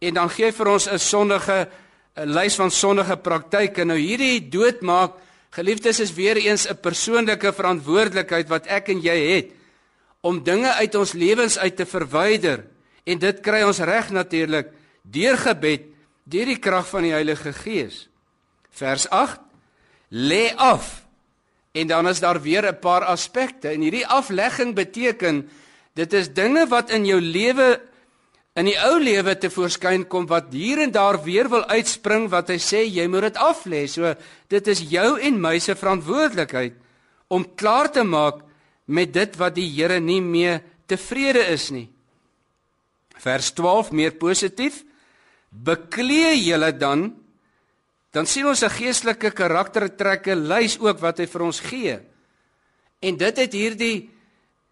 En 0.02 0.14
dan 0.14 0.30
gee 0.30 0.52
vir 0.52 0.68
ons 0.68 0.88
'n 0.88 1.00
sondige 1.00 1.70
'n 2.16 2.30
lys 2.30 2.56
van 2.56 2.72
sondige 2.72 3.18
praktyke. 3.18 3.84
Nou 3.84 3.98
hierdie 3.98 4.50
doodmaak, 4.50 5.14
geliefdes, 5.52 6.00
is 6.00 6.14
weer 6.14 6.38
eens 6.38 6.68
'n 6.68 6.80
persoonlike 6.82 7.54
verantwoordelikheid 7.54 8.48
wat 8.48 8.68
ek 8.68 8.90
en 8.90 9.02
jy 9.02 9.18
het 9.36 9.52
om 10.22 10.44
dinge 10.44 10.72
uit 10.74 10.96
ons 10.96 11.14
lewens 11.14 11.58
uit 11.58 11.76
te 11.76 11.86
verwyder. 11.86 12.66
En 13.06 13.20
dit 13.20 13.40
kry 13.40 13.62
ons 13.62 13.80
reg 13.80 14.10
natuurlik 14.10 14.72
deur 15.12 15.38
gebed, 15.38 15.90
deur 16.24 16.46
die 16.50 16.60
krag 16.60 16.88
van 16.90 17.06
die 17.06 17.14
Heilige 17.14 17.54
Gees. 17.54 18.06
Vers 18.76 19.10
8: 19.10 19.40
Lê 20.10 20.54
af. 20.56 21.06
En 21.76 21.88
dan 21.88 22.08
is 22.08 22.20
daar 22.20 22.42
weer 22.42 22.66
'n 22.66 22.80
paar 22.80 23.04
aspekte. 23.04 23.70
En 23.70 23.82
hierdie 23.82 24.08
aflegging 24.08 24.76
beteken 24.76 25.50
dit 25.94 26.14
is 26.14 26.34
dinge 26.34 26.68
wat 26.68 26.90
in 26.90 27.06
jou 27.06 27.22
lewe 27.22 27.82
in 28.56 28.70
die 28.70 28.78
ou 28.80 29.00
lewe 29.04 29.34
te 29.36 29.50
voorskyn 29.52 30.06
kom 30.08 30.28
wat 30.32 30.54
hier 30.56 30.80
en 30.80 30.92
daar 30.92 31.18
weer 31.24 31.50
wil 31.52 31.66
uitspring 31.68 32.30
wat 32.32 32.48
hy 32.54 32.56
sê 32.64 32.86
jy 32.88 33.08
moet 33.12 33.28
dit 33.28 33.38
af 33.38 33.66
lê. 33.66 33.84
So 33.88 34.16
dit 34.48 34.68
is 34.68 34.80
jou 34.80 35.20
en 35.20 35.42
my 35.42 35.60
se 35.60 35.76
verantwoordelikheid 35.76 36.74
om 37.28 37.44
klaar 37.56 37.92
te 37.92 38.04
maak 38.04 38.44
met 38.86 39.14
dit 39.14 39.36
wat 39.36 39.56
die 39.58 39.68
Here 39.76 40.00
nie 40.00 40.22
mee 40.22 40.60
tevrede 40.88 41.44
is 41.52 41.70
nie. 41.74 41.90
Vers 43.18 43.52
12 43.58 43.92
meer 43.92 44.12
positief. 44.12 44.84
Beklee 45.64 46.36
julle 46.44 46.72
dan 46.78 47.14
dan 48.16 48.26
sien 48.26 48.48
ons 48.48 48.64
'n 48.64 48.70
geestelike 48.70 49.32
karaktertrekke 49.32 50.36
lys 50.36 50.80
ook 50.80 51.00
wat 51.00 51.18
hy 51.20 51.28
vir 51.28 51.42
ons 51.42 51.60
gee. 51.60 52.00
En 53.04 53.18
dit 53.18 53.38
het 53.38 53.54
hierdie 53.54 54.10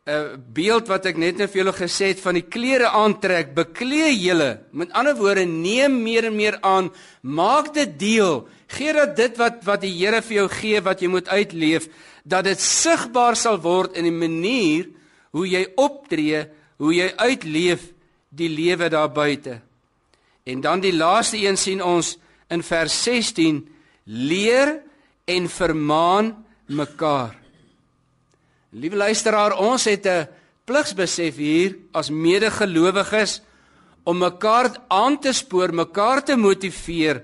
'n 0.04 0.12
uh, 0.12 0.36
beeld 0.54 0.88
wat 0.88 1.06
ek 1.06 1.18
net 1.18 1.38
nou 1.38 1.48
vir 1.48 1.64
julle 1.64 1.76
gesê 1.76 2.12
het 2.12 2.20
van 2.20 2.36
die 2.36 2.48
klere 2.48 2.90
aantrek, 2.92 3.54
beklee 3.56 4.12
julle. 4.20 4.60
Met 4.72 4.92
ander 4.92 5.16
woorde, 5.16 5.46
neem 5.46 6.04
meer 6.04 6.26
en 6.26 6.36
meer 6.36 6.58
aan, 6.62 6.92
maak 7.22 7.74
dit 7.74 8.00
deel. 8.00 8.48
Gee 8.68 8.94
dat 8.94 9.16
dit 9.16 9.38
wat 9.38 9.64
wat 9.64 9.82
die 9.82 9.94
Here 9.96 10.22
vir 10.22 10.36
jou 10.36 10.50
gee 10.50 10.82
wat 10.82 11.00
jy 11.00 11.08
moet 11.08 11.28
uitleef, 11.28 11.88
dat 12.24 12.44
dit 12.44 12.60
sigbaar 12.60 13.36
sal 13.36 13.60
word 13.62 13.96
in 13.96 14.04
die 14.04 14.12
manier 14.28 14.90
hoe 15.32 15.48
jy 15.48 15.68
optree, 15.76 16.48
hoe 16.78 16.94
jy 16.94 17.14
uitleef 17.16 17.92
die 18.30 18.50
lewe 18.50 18.90
daar 18.90 19.12
buite. 19.12 19.62
En 20.44 20.62
dan 20.62 20.80
die 20.80 20.96
laaste 20.96 21.40
een 21.40 21.58
sien 21.58 21.84
ons 21.84 22.18
in 22.48 22.64
vers 22.64 23.04
16: 23.04 23.62
leer 24.04 24.82
en 25.26 25.50
vermaan 25.50 26.46
mekaar. 26.66 27.38
Liewe 28.70 28.96
luisteraar, 28.96 29.58
ons 29.58 29.86
het 29.86 30.06
'n 30.06 30.28
pligsbesef 30.66 31.36
hier 31.36 31.78
as 31.92 32.10
medegelowiges 32.10 33.42
om 34.04 34.18
mekaar 34.18 34.72
aan 34.88 35.20
te 35.20 35.34
spoor, 35.34 35.74
mekaar 35.74 36.24
te 36.24 36.36
motiveer 36.36 37.24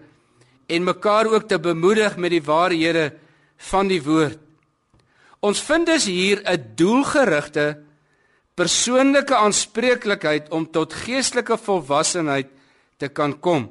en 0.67 0.83
mekaar 0.83 1.25
ook 1.25 1.47
te 1.47 1.59
bemoedig 1.59 2.17
met 2.17 2.29
die 2.29 2.43
waarhede 2.43 3.13
van 3.57 3.87
die 3.87 4.03
woord. 4.03 4.37
Ons 5.39 5.61
vind 5.61 5.85
dus 5.85 6.05
hier 6.05 6.41
'n 6.43 6.63
doelgerigte 6.75 7.79
persoonlike 8.53 9.35
aanspreeklikheid 9.35 10.49
om 10.49 10.71
tot 10.71 10.93
geestelike 10.93 11.57
volwassenheid 11.57 12.47
te 12.99 13.07
kan 13.07 13.33
kom. 13.39 13.69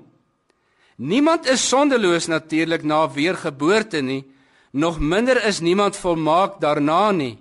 Niemand 0.98 1.46
is 1.46 1.62
sondeloos 1.68 2.26
natuurlik 2.26 2.82
na 2.82 3.04
weergeboorte 3.12 4.00
nie, 4.02 4.24
nog 4.72 4.98
minder 4.98 5.38
is 5.46 5.60
niemand 5.60 5.96
volmaak 5.96 6.58
daarna 6.60 7.10
nie. 7.12 7.36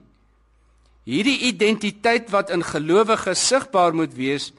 Hierdie 1.08 1.40
identiteit 1.48 2.30
wat 2.30 2.52
in 2.52 2.64
gelowiges 2.64 3.48
sigbaar 3.48 3.96
moet 3.96 4.14
wees, 4.14 4.52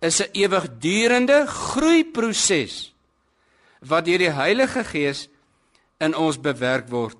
is 0.00 0.20
'n 0.20 0.30
ewigdurende 0.32 1.46
groeiproses 1.46 2.92
wat 3.80 4.04
deur 4.04 4.18
die 4.18 4.30
Heilige 4.30 4.84
Gees 4.84 5.28
in 5.98 6.14
ons 6.14 6.38
bewerk 6.40 6.88
word. 6.88 7.18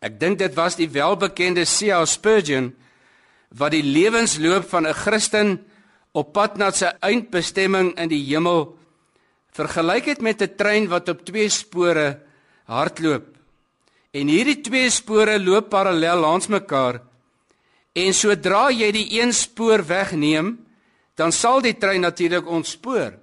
Ek 0.00 0.20
dink 0.20 0.38
dit 0.38 0.54
was 0.54 0.76
die 0.76 0.90
welbekende 0.90 1.64
C.L. 1.64 2.06
Spurgeon 2.06 2.74
wat 3.48 3.72
die 3.72 3.82
lewensloop 3.82 4.68
van 4.68 4.86
'n 4.86 4.94
Christen 4.94 5.64
op 6.18 6.32
pad 6.36 6.58
na 6.58 6.70
sy 6.74 6.90
eindbestemming 7.00 7.94
in 7.98 8.10
die 8.10 8.22
hemel 8.30 8.74
vergelyk 9.54 10.14
het 10.14 10.20
met 10.20 10.42
'n 10.42 10.56
trein 10.56 10.88
wat 10.88 11.08
op 11.08 11.24
twee 11.24 11.48
spore 11.48 12.20
hardloop. 12.66 13.26
En 14.12 14.26
hierdie 14.28 14.60
twee 14.60 14.90
spore 14.90 15.38
loop 15.38 15.68
parallel 15.70 16.20
langs 16.20 16.46
mekaar 16.46 17.00
En 17.98 18.14
sodra 18.14 18.68
jy 18.70 18.90
die 18.94 19.06
een 19.18 19.32
spoor 19.34 19.82
wegneem, 19.86 20.56
dan 21.18 21.32
sal 21.32 21.62
die 21.64 21.74
trein 21.74 22.04
natuurlik 22.04 22.46
ontspoor. 22.46 23.16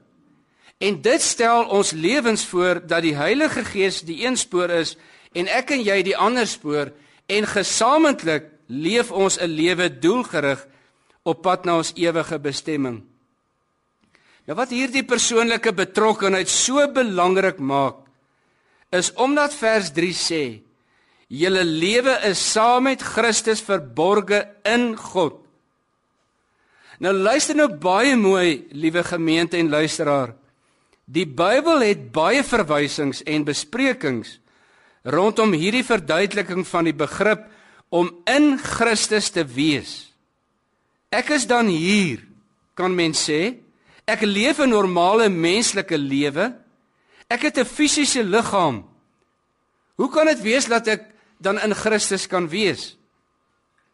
En 0.84 0.99
dit 1.01 1.21
stel 1.21 1.69
ons 1.71 1.93
lewens 1.95 2.43
voor 2.45 2.81
dat 2.84 3.05
die 3.05 3.15
Heilige 3.15 3.63
Gees 3.63 4.01
die 4.03 4.25
een 4.25 4.36
spoor 4.38 4.73
is 4.81 4.95
en 5.36 5.47
ek 5.47 5.71
en 5.71 5.84
jy 5.84 6.01
die 6.03 6.17
ander 6.17 6.47
spoor 6.47 6.91
en 7.31 7.47
gesamentlik 7.47 8.51
leef 8.67 9.12
ons 9.12 9.39
'n 9.39 9.47
lewe 9.47 9.88
doelgerig 9.99 10.67
op 11.25 11.41
pad 11.45 11.65
na 11.65 11.79
ons 11.81 11.91
ewige 11.97 12.38
bestemming. 12.39 13.01
Nou 14.45 14.57
wat 14.57 14.73
hierdie 14.73 15.03
persoonlike 15.05 15.73
betrokkenheid 15.73 16.49
so 16.51 16.85
belangrik 16.93 17.57
maak 17.57 18.03
is 18.93 19.09
omdat 19.19 19.55
vers 19.57 19.89
3 19.91 20.13
sê 20.13 20.43
Julle 21.25 21.63
lewe 21.65 22.13
is 22.29 22.38
saam 22.38 22.85
met 22.85 23.01
Christus 23.01 23.63
verborge 23.65 24.43
in 24.61 24.91
God. 24.93 25.39
Nou 27.01 27.11
luister 27.11 27.57
nou 27.57 27.67
baie 27.81 28.13
mooi, 28.15 28.67
liewe 28.71 29.01
gemeente 29.03 29.57
en 29.57 29.71
luisteraar. 29.73 30.35
Die 31.05 31.25
Bybel 31.25 31.81
het 31.81 32.11
baie 32.13 32.43
verwysings 32.45 33.23
en 33.25 33.45
besprekings 33.45 34.38
rondom 35.05 35.53
hierdie 35.53 35.83
verduideliking 35.85 36.65
van 36.65 36.88
die 36.88 36.95
begrip 36.97 37.43
om 37.93 38.09
in 38.29 38.55
Christus 38.57 39.29
te 39.29 39.43
wees. 39.45 40.14
Ek 41.15 41.32
is 41.32 41.47
dan 41.47 41.71
hier, 41.71 42.19
kan 42.75 42.91
mens 42.91 43.23
sê. 43.30 43.56
Ek 44.06 44.21
leef 44.21 44.60
'n 44.60 44.69
normale 44.69 45.30
menslike 45.30 45.97
lewe. 45.97 46.54
Ek 47.30 47.41
het 47.41 47.58
'n 47.58 47.65
fisiese 47.65 48.23
liggaam. 48.23 48.84
Hoe 49.95 50.10
kan 50.10 50.25
dit 50.25 50.41
wees 50.41 50.65
dat 50.65 50.88
ek 50.88 51.15
dan 51.38 51.60
in 51.60 51.75
Christus 51.75 52.28
kan 52.28 52.47
wees. 52.49 52.95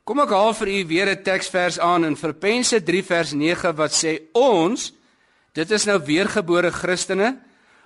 Kom 0.04 0.22
ek 0.24 0.34
haal 0.34 0.54
vir 0.58 0.68
u 0.68 0.80
weer 0.88 1.10
'n 1.10 1.24
teksvers 1.24 1.80
aan 1.80 2.06
in 2.06 2.18
Filippense 2.18 2.84
3 2.84 3.04
vers 3.04 3.32
9 3.34 3.76
wat 3.76 3.92
sê 3.92 4.22
ons 4.34 4.94
dit 5.54 5.72
is 5.72 5.86
nou 5.86 6.00
weergebore 6.00 6.72
Christene 6.72 7.38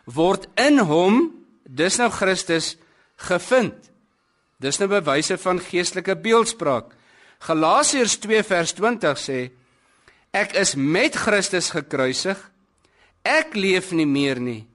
word 0.06 0.48
in 0.56 0.80
hom 0.80 1.32
dis 1.63 1.98
nou 1.98 2.10
Christus 2.10 2.78
gevind. 3.17 3.91
Dis 4.60 4.80
nou 4.80 4.88
bewyse 4.88 5.38
van 5.38 5.60
geestelike 5.60 6.15
beeldspraak. 6.15 6.94
Galasiërs 7.43 8.17
2 8.24 8.43
vers 8.43 8.74
20 8.74 9.19
sê 9.19 9.39
ek 10.36 10.56
is 10.60 10.76
met 10.76 11.15
Christus 11.15 11.71
gekruisig. 11.71 12.39
Ek 13.26 13.56
leef 13.56 13.91
nie 13.91 14.08
meer 14.08 14.39
nie, 14.39 14.65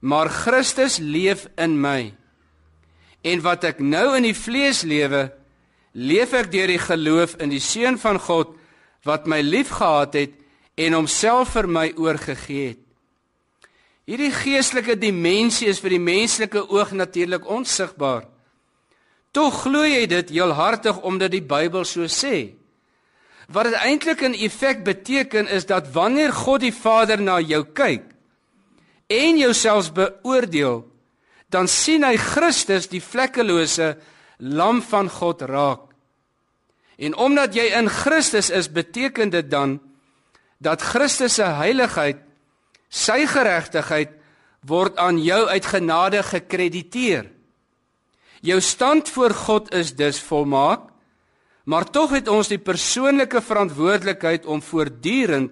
maar 0.00 0.28
Christus 0.32 0.98
leef 0.98 1.46
in 1.56 1.76
my. 1.80 2.14
En 3.22 3.42
wat 3.44 3.64
ek 3.68 3.82
nou 3.82 4.16
in 4.16 4.26
die 4.26 4.36
vlees 4.36 4.82
lewe, 4.86 5.28
leef 5.92 6.34
ek 6.36 6.50
deur 6.52 6.70
die 6.72 6.82
geloof 6.82 7.36
in 7.42 7.52
die 7.52 7.62
seun 7.62 7.98
van 8.00 8.18
God 8.20 8.56
wat 9.06 9.28
my 9.30 9.40
liefgehad 9.44 10.16
het 10.18 10.34
en 10.76 10.98
homself 10.98 11.54
vir 11.56 11.68
my 11.70 11.86
oorgegee 11.96 12.72
het. 12.72 12.82
Hierdie 14.06 14.30
geestelike 14.30 14.94
dimensie 15.00 15.66
is 15.66 15.80
vir 15.82 15.96
die 15.96 16.02
menslike 16.02 16.60
oog 16.70 16.92
natuurlik 16.94 17.46
onsigbaar. 17.50 18.28
Tog 19.36 19.66
glo 19.66 19.84
jy 19.84 20.06
dit 20.08 20.30
heel 20.32 20.54
hartig 20.56 20.96
omdat 21.04 21.34
die 21.34 21.44
Bybel 21.44 21.84
so 21.84 22.08
sê. 22.08 22.56
Wat 23.52 23.68
dit 23.68 23.76
eintlik 23.84 24.22
in 24.24 24.34
effek 24.34 24.80
beteken 24.86 25.50
is 25.52 25.68
dat 25.68 25.90
wanneer 25.92 26.32
God 26.32 26.64
die 26.64 26.72
Vader 26.72 27.20
na 27.20 27.36
jou 27.44 27.62
kyk 27.76 28.08
en 29.12 29.36
jouself 29.38 29.92
beoordeel, 29.94 30.80
dan 31.52 31.68
sien 31.70 32.02
hy 32.02 32.16
Christus 32.18 32.88
die 32.90 33.02
vlekkelose 33.04 33.92
lam 34.40 34.80
van 34.82 35.10
God 35.12 35.44
raak. 35.46 35.84
En 36.96 37.14
omdat 37.14 37.54
jy 37.54 37.68
in 37.76 37.92
Christus 37.92 38.48
is, 38.50 38.72
beteken 38.72 39.30
dit 39.30 39.50
dan 39.50 39.76
dat 40.58 40.82
Christus 40.82 41.36
se 41.36 41.46
heiligheid, 41.60 42.18
sy 42.88 43.26
geregtigheid 43.28 44.16
word 44.66 44.96
aan 44.98 45.20
jou 45.22 45.44
uit 45.46 45.66
genade 45.68 46.22
gekrediteer. 46.24 47.35
Jou 48.46 48.60
stand 48.62 49.08
voor 49.10 49.34
God 49.34 49.72
is 49.74 49.94
dus 49.98 50.20
volmaak, 50.22 50.86
maar 51.66 51.88
tog 51.90 52.12
het 52.14 52.28
ons 52.30 52.46
die 52.46 52.62
persoonlike 52.62 53.40
verantwoordelikheid 53.42 54.46
om 54.46 54.62
voortdurend 54.62 55.50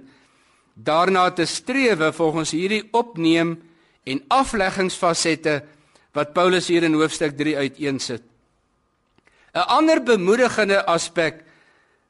daarna 0.74 1.30
te 1.35 1.46
strewe 1.46 2.12
volgens 2.14 2.52
hierdie 2.54 2.85
opneem 2.94 3.57
en 4.07 4.22
afleggingsfasette 4.30 5.62
wat 6.14 6.33
Paulus 6.35 6.68
hier 6.70 6.87
in 6.87 6.94
hoofstuk 6.94 7.35
3 7.38 7.57
uiteensit. 7.57 8.22
'n 9.54 9.66
Ander 9.70 10.02
bemoedigende 10.02 10.87
aspek 10.87 11.42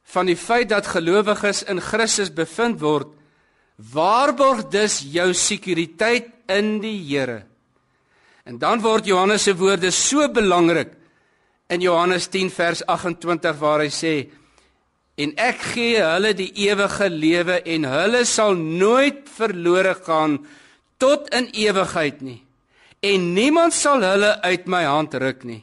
van 0.04 0.26
die 0.26 0.36
feit 0.36 0.68
dat 0.68 0.86
gelowiges 0.86 1.62
in 1.62 1.80
Christus 1.80 2.32
bevind 2.32 2.80
word, 2.80 3.08
waarborg 3.76 4.68
dus 4.68 5.00
jou 5.00 5.32
sekuriteit 5.32 6.28
in 6.46 6.80
die 6.80 7.00
Here. 7.08 7.44
En 8.44 8.58
dan 8.60 8.82
word 8.84 9.06
Johannes 9.08 9.46
se 9.46 9.54
woorde 9.56 9.90
so 9.90 10.28
belangrik 10.28 10.92
in 11.72 11.80
Johannes 11.80 12.28
10 12.28 12.50
vers 12.52 12.82
28 12.86 13.56
waar 13.60 13.80
hy 13.80 13.90
sê 13.92 14.14
en 15.16 15.30
ek 15.40 15.62
gee 15.72 16.02
hulle 16.02 16.34
die 16.36 16.50
ewige 16.66 17.08
lewe 17.08 17.60
en 17.74 17.86
hulle 17.88 18.24
sal 18.28 18.56
nooit 18.58 19.22
verlore 19.30 19.94
gaan 20.04 20.40
tot 21.00 21.30
in 21.32 21.48
ewigheid 21.54 22.20
nie 22.26 22.40
en 23.04 23.30
niemand 23.36 23.72
sal 23.76 24.04
hulle 24.04 24.34
uit 24.44 24.68
my 24.68 24.82
hand 24.88 25.14
ruk 25.20 25.42
nie. 25.44 25.62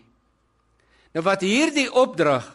Nou 1.14 1.24
wat 1.26 1.42
hierdie 1.46 1.90
opdrag 1.90 2.46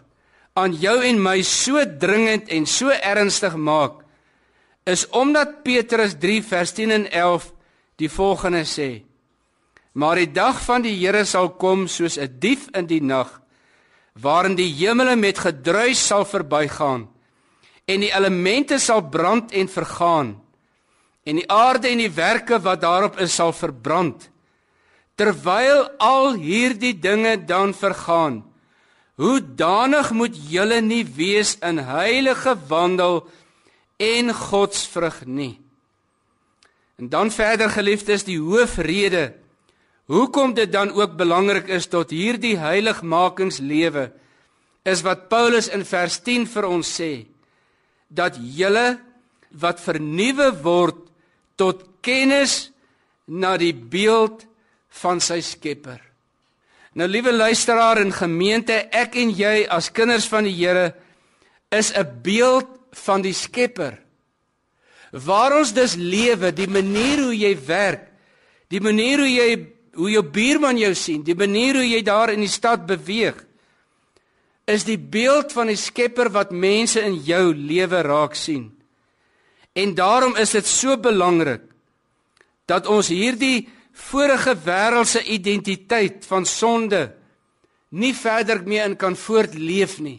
aan 0.56 0.74
jou 0.80 0.96
en 1.04 1.18
my 1.22 1.40
so 1.46 1.82
dringend 2.00 2.50
en 2.54 2.66
so 2.66 2.90
ernstig 2.90 3.54
maak 3.58 4.02
is 4.86 5.04
omdat 5.14 5.60
Petrus 5.66 6.14
3 6.22 6.42
vers 6.46 6.72
10 6.74 6.94
en 6.98 7.10
11 7.10 7.50
die 8.00 8.10
volgende 8.10 8.64
sê 8.66 8.90
Maar 9.96 10.20
die 10.20 10.28
dag 10.28 10.58
van 10.60 10.84
die 10.84 10.92
Here 10.98 11.24
sal 11.24 11.54
kom 11.56 11.86
soos 11.88 12.18
'n 12.18 12.36
dief 12.38 12.68
in 12.76 12.86
die 12.86 13.00
nag, 13.00 13.40
waarin 14.20 14.54
die 14.54 14.72
hemele 14.72 15.16
met 15.16 15.38
gedruis 15.38 16.06
sal 16.06 16.24
verbygaan 16.24 17.08
en 17.86 18.00
die 18.00 18.12
elemente 18.12 18.78
sal 18.78 19.00
brand 19.08 19.52
en 19.52 19.68
vergaan 19.68 20.42
en 21.24 21.36
die 21.36 21.50
aarde 21.50 21.88
en 21.88 21.98
die 21.98 22.10
werke 22.10 22.58
wat 22.62 22.80
daarop 22.80 23.18
is 23.18 23.34
sal 23.34 23.52
verbrand. 23.52 24.30
Terwyl 25.16 25.88
al 25.98 26.34
hierdie 26.34 26.98
dinge 27.00 27.44
dan 27.44 27.74
vergaan, 27.74 28.44
hoe 29.14 29.40
danig 29.40 30.10
moet 30.10 30.36
julle 30.50 30.80
nie 30.80 31.04
wees 31.04 31.56
in 31.58 31.78
heilige 31.78 32.56
wandel 32.68 33.28
en 33.96 34.34
godsvrug 34.34 35.24
nie. 35.26 35.58
En 36.96 37.08
dan 37.08 37.30
verder 37.30 37.70
geliefdes, 37.70 38.24
die 38.24 38.38
hoofrede 38.38 39.45
Hoekom 40.06 40.54
dit 40.54 40.70
dan 40.70 40.92
ook 40.94 41.16
belangrik 41.18 41.66
is 41.68 41.88
tot 41.90 42.12
hierdie 42.14 42.54
heiligmakingslewe 42.58 44.12
is 44.86 45.02
wat 45.02 45.26
Paulus 45.28 45.66
in 45.68 45.82
vers 45.82 46.20
10 46.22 46.46
vir 46.46 46.68
ons 46.68 46.86
sê 47.00 47.26
dat 48.06 48.38
julle 48.38 49.00
wat 49.58 49.82
vernuwe 49.82 50.52
word 50.62 51.00
tot 51.58 51.82
kennis 52.06 52.70
na 53.26 53.56
die 53.58 53.74
beeld 53.74 54.44
van 55.02 55.18
sy 55.20 55.40
Skepper. 55.42 55.98
Nou 56.96 57.08
liewe 57.10 57.32
luisteraar 57.34 57.98
en 58.00 58.14
gemeente, 58.14 58.78
ek 58.94 59.18
en 59.20 59.34
jy 59.34 59.66
as 59.68 59.90
kinders 59.92 60.28
van 60.30 60.46
die 60.46 60.54
Here 60.54 60.94
is 61.74 61.92
'n 61.92 62.22
beeld 62.22 62.70
van 63.04 63.22
die 63.22 63.34
Skepper. 63.34 63.98
Waar 65.12 65.58
ons 65.58 65.72
dus 65.72 65.94
lewe, 65.94 66.52
die 66.52 66.68
manier 66.68 67.18
hoe 67.24 67.36
jy 67.36 67.56
werk, 67.66 68.08
die 68.68 68.80
manier 68.80 69.18
hoe 69.18 69.28
jy 69.28 69.75
hoe 69.96 70.10
jou 70.12 70.22
buurman 70.22 70.78
jou 70.78 70.92
sien, 70.94 71.22
die 71.24 71.36
manier 71.36 71.80
hoe 71.80 71.86
jy 71.86 72.02
daar 72.04 72.32
in 72.34 72.42
die 72.44 72.52
stad 72.52 72.86
beweeg, 72.88 73.38
is 74.66 74.84
die 74.84 74.98
beeld 74.98 75.54
van 75.54 75.70
die 75.70 75.78
Skepper 75.78 76.30
wat 76.34 76.50
mense 76.50 77.00
in 77.00 77.20
jou 77.24 77.54
lewe 77.54 78.02
raak 78.02 78.34
sien. 78.34 78.68
En 79.76 79.94
daarom 79.94 80.36
is 80.40 80.56
dit 80.56 80.66
so 80.66 80.96
belangrik 80.98 81.62
dat 82.66 82.88
ons 82.90 83.12
hierdie 83.12 83.68
vorige 83.96 84.56
wêreldse 84.66 85.22
identiteit 85.22 86.26
van 86.26 86.46
sonde 86.48 87.06
nie 87.94 88.12
verder 88.16 88.64
mee 88.66 88.82
in 88.82 88.96
kan 88.98 89.16
voortleef 89.16 90.00
nie, 90.02 90.18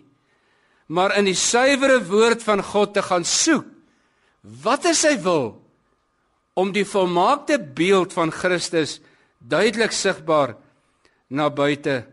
maar 0.88 1.18
in 1.20 1.28
die 1.28 1.36
suiwere 1.36 2.00
woord 2.08 2.46
van 2.46 2.64
God 2.64 2.94
te 2.96 3.04
gaan 3.04 3.26
soek. 3.28 3.66
Wat 4.64 4.88
is 4.88 5.04
sy 5.04 5.18
wil 5.20 5.58
om 6.58 6.72
die 6.72 6.88
volmaakte 6.88 7.60
beeld 7.60 8.16
van 8.16 8.32
Christus 8.32 8.98
duidelik 9.48 9.92
sigbaar 9.92 10.56
na 11.30 11.50
buite 11.50 12.06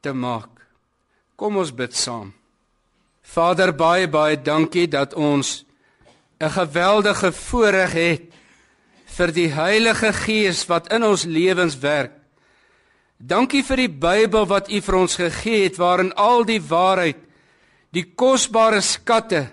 te 0.00 0.12
maak. 0.12 0.50
Kom 1.36 1.56
ons 1.56 1.72
bid 1.74 1.94
saam. 1.96 2.32
Vader, 3.22 3.72
baie 3.76 4.08
baie 4.08 4.36
dankie 4.36 4.88
dat 4.88 5.14
ons 5.14 5.64
'n 6.40 6.50
geweldige 6.50 7.32
voorreg 7.32 7.92
het 7.92 8.22
vir 9.16 9.32
die 9.32 9.48
Heilige 9.48 10.12
Gees 10.12 10.66
wat 10.66 10.92
in 10.92 11.04
ons 11.04 11.24
lewens 11.24 11.78
werk. 11.78 12.12
Dankie 13.18 13.62
vir 13.62 13.76
die 13.76 13.88
Bybel 13.88 14.46
wat 14.46 14.70
U 14.70 14.80
vir 14.80 14.94
ons 14.94 15.16
gegee 15.16 15.64
het 15.64 15.76
waarin 15.76 16.12
al 16.14 16.44
die 16.44 16.60
waarheid, 16.60 17.18
die 17.90 18.14
kosbare 18.14 18.80
skatte, 18.80 19.46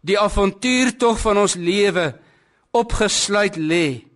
die 0.00 0.18
avontuurtog 0.18 1.20
van 1.20 1.38
ons 1.38 1.54
lewe 1.54 2.12
opgesluit 2.70 3.56
lê. 3.56 4.11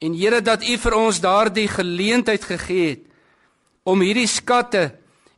En 0.00 0.14
Here 0.16 0.40
dat 0.40 0.64
U 0.64 0.76
vir 0.80 0.96
ons 0.96 1.20
daardie 1.20 1.68
geleentheid 1.68 2.44
gegee 2.44 2.88
het 2.88 3.06
om 3.84 4.00
hierdie 4.04 4.28
skatte 4.28 4.90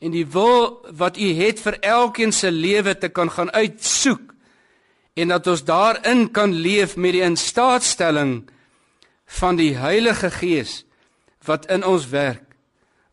en 0.03 0.14
die 0.14 0.27
wil 0.27 0.83
wat 0.98 1.18
U 1.18 1.29
het 1.38 1.62
vir 1.62 1.79
elkeen 1.81 2.33
se 2.35 2.51
lewe 2.51 2.94
te 2.98 3.11
kan 3.11 3.31
gaan 3.31 3.51
uitsoek 3.51 4.33
en 5.18 5.35
dat 5.35 5.46
ons 5.46 5.64
daarin 5.64 6.29
kan 6.33 6.55
leef 6.55 6.96
met 6.96 7.14
die 7.16 7.25
instaatstelling 7.27 8.42
van 9.38 9.59
die 9.59 9.75
Heilige 9.77 10.31
Gees 10.31 10.83
wat 11.46 11.66
in 11.72 11.85
ons 11.85 12.07
werk. 12.12 12.46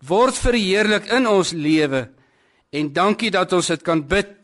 Word 0.06 0.38
verheerlik 0.38 1.10
in 1.12 1.28
ons 1.28 1.52
lewe 1.52 2.08
en 2.70 2.94
dankie 2.94 3.32
dat 3.34 3.54
ons 3.54 3.68
dit 3.74 3.82
kan 3.84 4.06
bid 4.08 4.38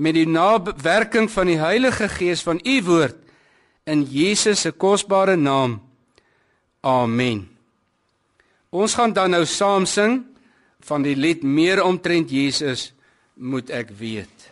met 0.00 0.14
die 0.14 0.28
nawerking 0.28 1.28
van 1.32 1.48
die 1.50 1.58
Heilige 1.60 2.08
Gees 2.08 2.44
van 2.46 2.60
u 2.64 2.76
woord 2.86 3.16
in 3.90 4.04
Jesus 4.04 4.60
se 4.60 4.70
kosbare 4.70 5.36
naam 5.36 5.80
Amen. 6.80 7.44
Ons 8.70 8.94
gaan 8.94 9.12
dan 9.12 9.34
nou 9.34 9.44
saam 9.44 9.86
sing 9.86 10.22
van 10.86 11.04
die 11.04 11.16
lied 11.16 11.42
Meer 11.42 11.82
omtrent 11.84 12.30
Jesus 12.32 12.92
moet 13.34 13.70
ek 13.70 13.92
weet. 13.98 14.50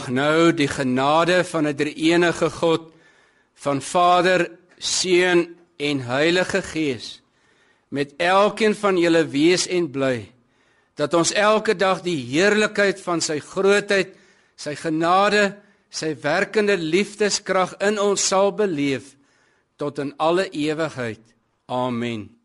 Mag 0.00 0.08
nou 0.16 0.52
die 0.56 0.68
genade 0.68 1.44
van 1.44 1.66
'n 1.66 1.76
drie-enige 1.76 2.50
God 2.50 2.92
van 3.54 3.82
Vader, 3.82 4.50
Seun 4.78 5.56
en 5.76 6.00
Heilige 6.00 6.62
Gees 6.62 7.20
met 7.88 8.14
elkeen 8.16 8.74
van 8.74 8.96
julle 8.96 9.26
wees 9.28 9.66
en 9.66 9.90
bly 9.90 10.32
dat 10.94 11.14
ons 11.14 11.32
elke 11.32 11.76
dag 11.76 12.00
die 12.00 12.16
heerlikheid 12.16 13.00
van 13.00 13.20
sy 13.20 13.40
grootheid, 13.40 14.16
sy 14.56 14.74
genade, 14.74 15.56
sy 15.90 16.16
werkende 16.22 16.76
liefdeskrag 16.76 17.76
in 17.80 17.98
ons 17.98 18.26
sal 18.26 18.52
beleef 18.52 19.16
tot 19.76 19.98
in 19.98 20.14
alle 20.16 20.48
ewigheid. 20.50 21.20
Amen. 21.66 22.39